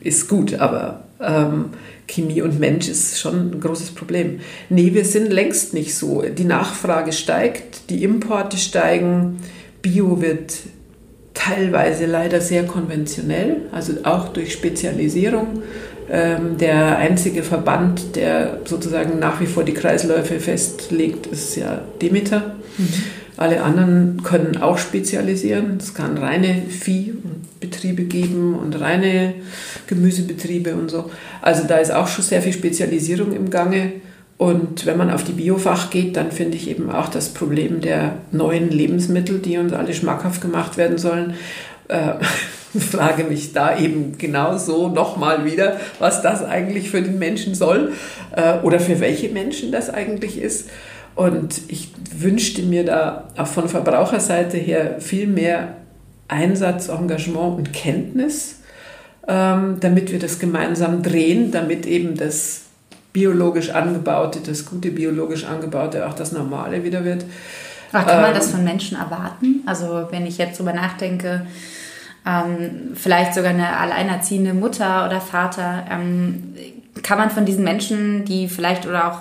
[0.00, 1.66] ist gut, aber ähm,
[2.10, 4.40] Chemie und Mensch ist schon ein großes Problem.
[4.68, 6.22] Nee, wir sind längst nicht so.
[6.22, 9.38] Die Nachfrage steigt, die Importe steigen,
[9.80, 10.54] Bio wird
[11.34, 15.62] teilweise leider sehr konventionell, also auch durch Spezialisierung.
[16.10, 22.56] Ähm, der einzige Verband, der sozusagen nach wie vor die Kreisläufe festlegt, ist ja Demeter.
[22.76, 22.88] Mhm.
[23.36, 25.78] Alle anderen können auch spezialisieren.
[25.78, 26.62] Es kann reine
[27.60, 29.34] Viehbetriebe geben und reine
[29.86, 31.10] Gemüsebetriebe und so.
[31.42, 33.92] Also da ist auch schon sehr viel Spezialisierung im Gange.
[34.38, 38.14] Und wenn man auf die Biofach geht, dann finde ich eben auch das Problem der
[38.32, 41.34] neuen Lebensmittel, die uns alle schmackhaft gemacht werden sollen.
[41.88, 42.14] Äh,
[42.78, 47.92] frage mich da eben genauso nochmal wieder, was das eigentlich für den Menschen soll
[48.34, 50.70] äh, oder für welche Menschen das eigentlich ist.
[51.16, 55.79] Und ich wünschte mir da auch von Verbraucherseite her viel mehr
[56.30, 58.60] Einsatz, Engagement und Kenntnis,
[59.28, 62.62] ähm, damit wir das gemeinsam drehen, damit eben das
[63.12, 67.24] biologisch angebaute, das gute biologisch angebaute auch das Normale wieder wird.
[67.92, 69.62] Ach, kann man ähm, das von Menschen erwarten?
[69.66, 71.46] Also wenn ich jetzt drüber nachdenke,
[72.26, 76.54] ähm, vielleicht sogar eine alleinerziehende Mutter oder Vater, ähm,
[77.02, 79.20] kann man von diesen Menschen, die vielleicht oder auch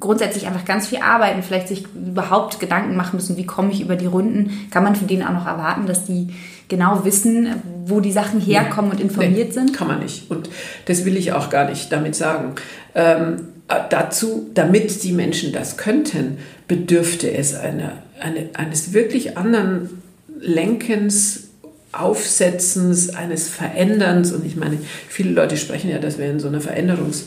[0.00, 3.96] grundsätzlich einfach ganz viel arbeiten, vielleicht sich überhaupt Gedanken machen müssen, wie komme ich über
[3.96, 6.28] die Runden, kann man von denen auch noch erwarten, dass die
[6.68, 9.74] genau wissen, wo die Sachen herkommen und informiert nee, sind?
[9.74, 10.30] Kann man nicht.
[10.30, 10.48] Und
[10.86, 12.54] das will ich auch gar nicht damit sagen.
[12.94, 13.48] Ähm,
[13.90, 20.02] dazu, damit die Menschen das könnten, bedürfte es eine, eine, eines wirklich anderen
[20.40, 21.48] Lenkens,
[21.92, 24.32] Aufsetzens, eines Veränderns.
[24.32, 24.78] Und ich meine,
[25.08, 27.24] viele Leute sprechen ja, dass wir in so einer Veränderungs-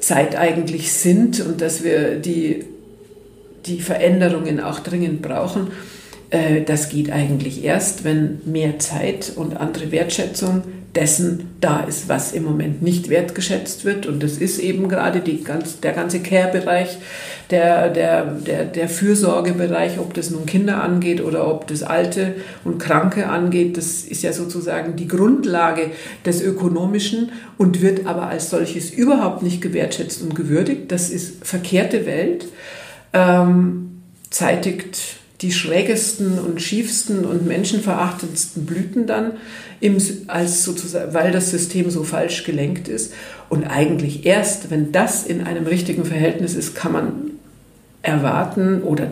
[0.00, 2.64] Zeit eigentlich sind und dass wir die,
[3.66, 5.70] die Veränderungen auch dringend brauchen.
[6.32, 10.62] Äh, das geht eigentlich erst, wenn mehr Zeit und andere Wertschätzung
[10.94, 14.06] dessen da ist, was im Moment nicht wertgeschätzt wird.
[14.06, 16.98] Und das ist eben gerade die ganz, der ganze Care-Bereich,
[17.50, 22.78] der, der, der, der Fürsorgebereich, ob das nun Kinder angeht oder ob das Alte und
[22.78, 23.78] Kranke angeht.
[23.78, 25.92] Das ist ja sozusagen die Grundlage
[26.26, 30.92] des Ökonomischen und wird aber als solches überhaupt nicht gewertschätzt und gewürdigt.
[30.92, 32.48] Das ist verkehrte Welt,
[33.14, 39.32] ähm, zeitigt die schrägesten und schiefsten und menschenverachtendsten Blüten dann,
[39.80, 43.12] im, als sozusagen, weil das System so falsch gelenkt ist.
[43.48, 47.12] Und eigentlich erst, wenn das in einem richtigen Verhältnis ist, kann man
[48.02, 49.10] erwarten oder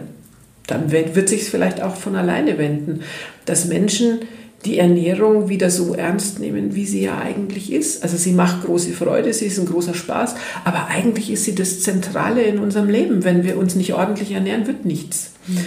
[0.66, 3.00] dann wird, sich es vielleicht auch von alleine wenden,
[3.44, 4.20] dass Menschen
[4.64, 8.04] die Ernährung wieder so ernst nehmen, wie sie ja eigentlich ist.
[8.04, 11.80] Also sie macht große Freude, sie ist ein großer Spaß, aber eigentlich ist sie das
[11.80, 13.24] Zentrale in unserem Leben.
[13.24, 15.32] Wenn wir uns nicht ordentlich ernähren, wird nichts.
[15.48, 15.58] Mhm.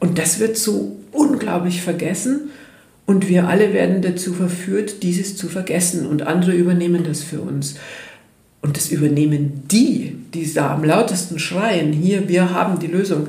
[0.00, 2.50] Und das wird so unglaublich vergessen
[3.06, 7.76] und wir alle werden dazu verführt, dieses zu vergessen und andere übernehmen das für uns.
[8.62, 13.28] Und das übernehmen die, die da am lautesten schreien, hier, wir haben die Lösung,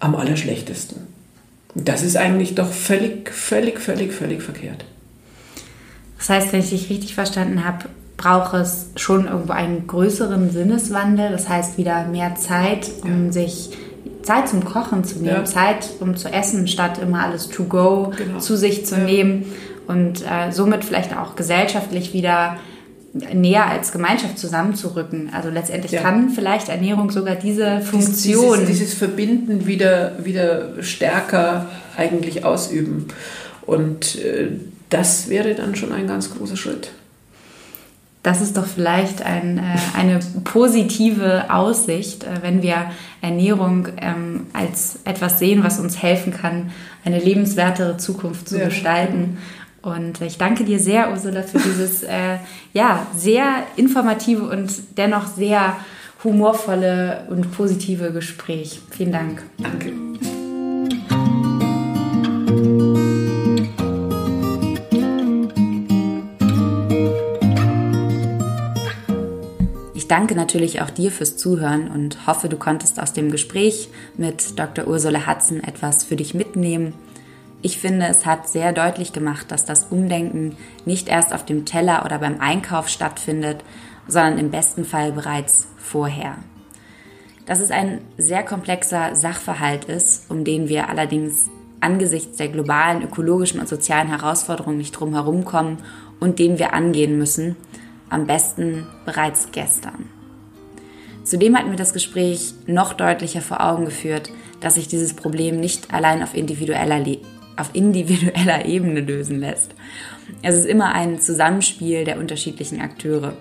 [0.00, 0.98] am allerschlechtesten.
[1.74, 4.84] Das ist eigentlich doch völlig, völlig, völlig, völlig verkehrt.
[6.18, 11.30] Das heißt, wenn ich dich richtig verstanden habe, braucht es schon irgendwo einen größeren Sinneswandel,
[11.30, 13.32] das heißt wieder mehr Zeit, um ja.
[13.32, 13.70] sich
[14.22, 15.44] Zeit zum Kochen zu nehmen, ja.
[15.44, 18.38] Zeit um zu essen, statt immer alles to go genau.
[18.38, 19.04] zu sich zu ja.
[19.04, 19.46] nehmen
[19.86, 22.56] und äh, somit vielleicht auch gesellschaftlich wieder
[23.12, 25.30] näher als Gemeinschaft zusammenzurücken.
[25.34, 26.00] Also letztendlich ja.
[26.00, 28.60] kann vielleicht Ernährung sogar diese Funktion.
[28.60, 31.66] Dieses, dieses, Verbinden wieder, wieder stärker
[31.96, 33.08] eigentlich ausüben.
[33.66, 34.48] Und äh,
[34.88, 36.92] das wäre dann schon ein ganz großer Schritt.
[38.22, 45.00] Das ist doch vielleicht ein, äh, eine positive Aussicht, äh, wenn wir Ernährung ähm, als
[45.04, 46.70] etwas sehen, was uns helfen kann,
[47.04, 48.66] eine lebenswertere Zukunft zu ja.
[48.66, 49.38] gestalten.
[49.82, 52.38] Und ich danke dir sehr, Ursula, für dieses äh,
[52.72, 55.76] ja, sehr informative und dennoch sehr
[56.22, 58.80] humorvolle und positive Gespräch.
[58.90, 59.42] Vielen Dank.
[59.58, 59.92] Danke.
[70.12, 74.86] Danke natürlich auch dir fürs Zuhören und hoffe, du konntest aus dem Gespräch mit Dr.
[74.86, 76.94] Ursula Hudson etwas für dich mitnehmen
[77.64, 82.04] ich finde, es hat sehr deutlich gemacht, dass das Umdenken nicht erst auf dem Teller
[82.04, 83.64] oder beim Einkauf stattfindet,
[84.08, 86.36] sondern im besten Fall bereits vorher.
[87.46, 91.48] Dass es ein sehr komplexer Sachverhalt ist, um den wir allerdings
[91.78, 95.78] angesichts der globalen ökologischen und sozialen Herausforderungen nicht drum herum kommen
[96.18, 97.56] und den wir angehen müssen,
[98.12, 100.08] am besten bereits gestern.
[101.24, 105.92] Zudem hat mir das Gespräch noch deutlicher vor Augen geführt, dass sich dieses Problem nicht
[105.92, 107.04] allein auf individueller
[107.56, 109.74] auf individueller Ebene lösen lässt.
[110.42, 113.34] Es ist immer ein Zusammenspiel der unterschiedlichen Akteure.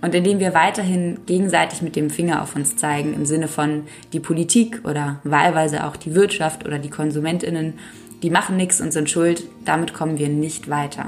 [0.00, 4.20] Und indem wir weiterhin gegenseitig mit dem Finger auf uns zeigen, im Sinne von die
[4.20, 7.74] Politik oder wahlweise auch die Wirtschaft oder die Konsumentinnen,
[8.22, 11.06] die machen nichts und sind schuld, damit kommen wir nicht weiter.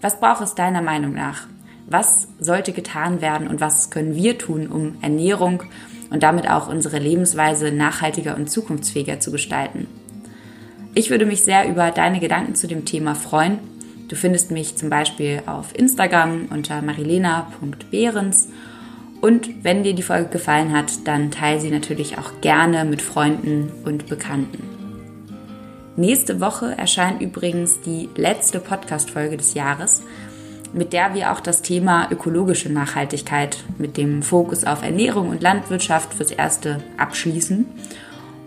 [0.00, 1.46] Was braucht es deiner Meinung nach?
[1.88, 5.62] Was sollte getan werden und was können wir tun, um Ernährung
[6.10, 9.86] und damit auch unsere Lebensweise nachhaltiger und zukunftsfähiger zu gestalten?
[10.94, 13.58] Ich würde mich sehr über deine Gedanken zu dem Thema freuen.
[14.08, 18.48] Du findest mich zum Beispiel auf Instagram unter marilena.behrens.
[19.20, 23.70] Und wenn dir die Folge gefallen hat, dann teile sie natürlich auch gerne mit Freunden
[23.84, 24.62] und Bekannten.
[25.96, 30.02] Nächste Woche erscheint übrigens die letzte Podcast-Folge des Jahres,
[30.76, 36.12] mit der wir auch das Thema ökologische Nachhaltigkeit mit dem Fokus auf Ernährung und Landwirtschaft
[36.12, 37.66] fürs Erste abschließen.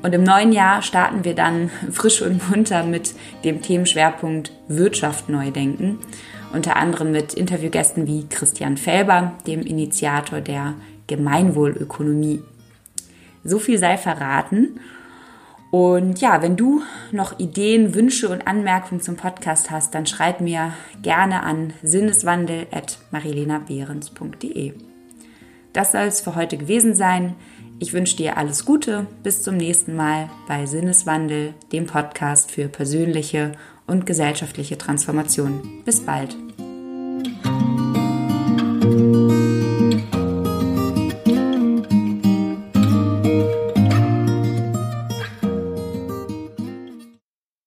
[0.03, 3.13] Und im neuen Jahr starten wir dann frisch und munter mit
[3.43, 5.99] dem Themenschwerpunkt Wirtschaft neu denken.
[6.53, 10.75] Unter anderem mit Interviewgästen wie Christian Felber, dem Initiator der
[11.07, 12.41] Gemeinwohlökonomie.
[13.43, 14.79] So viel sei verraten.
[15.71, 20.73] Und ja, wenn du noch Ideen, Wünsche und Anmerkungen zum Podcast hast, dann schreib mir
[21.01, 24.73] gerne an sinneswandel.marilenabehrens.de.
[25.73, 27.35] Das soll es für heute gewesen sein.
[27.77, 29.05] Ich wünsche dir alles Gute.
[29.21, 33.51] Bis zum nächsten Mal bei Sinneswandel, dem Podcast für persönliche
[33.85, 35.83] und gesellschaftliche Transformation.
[35.85, 36.35] Bis bald.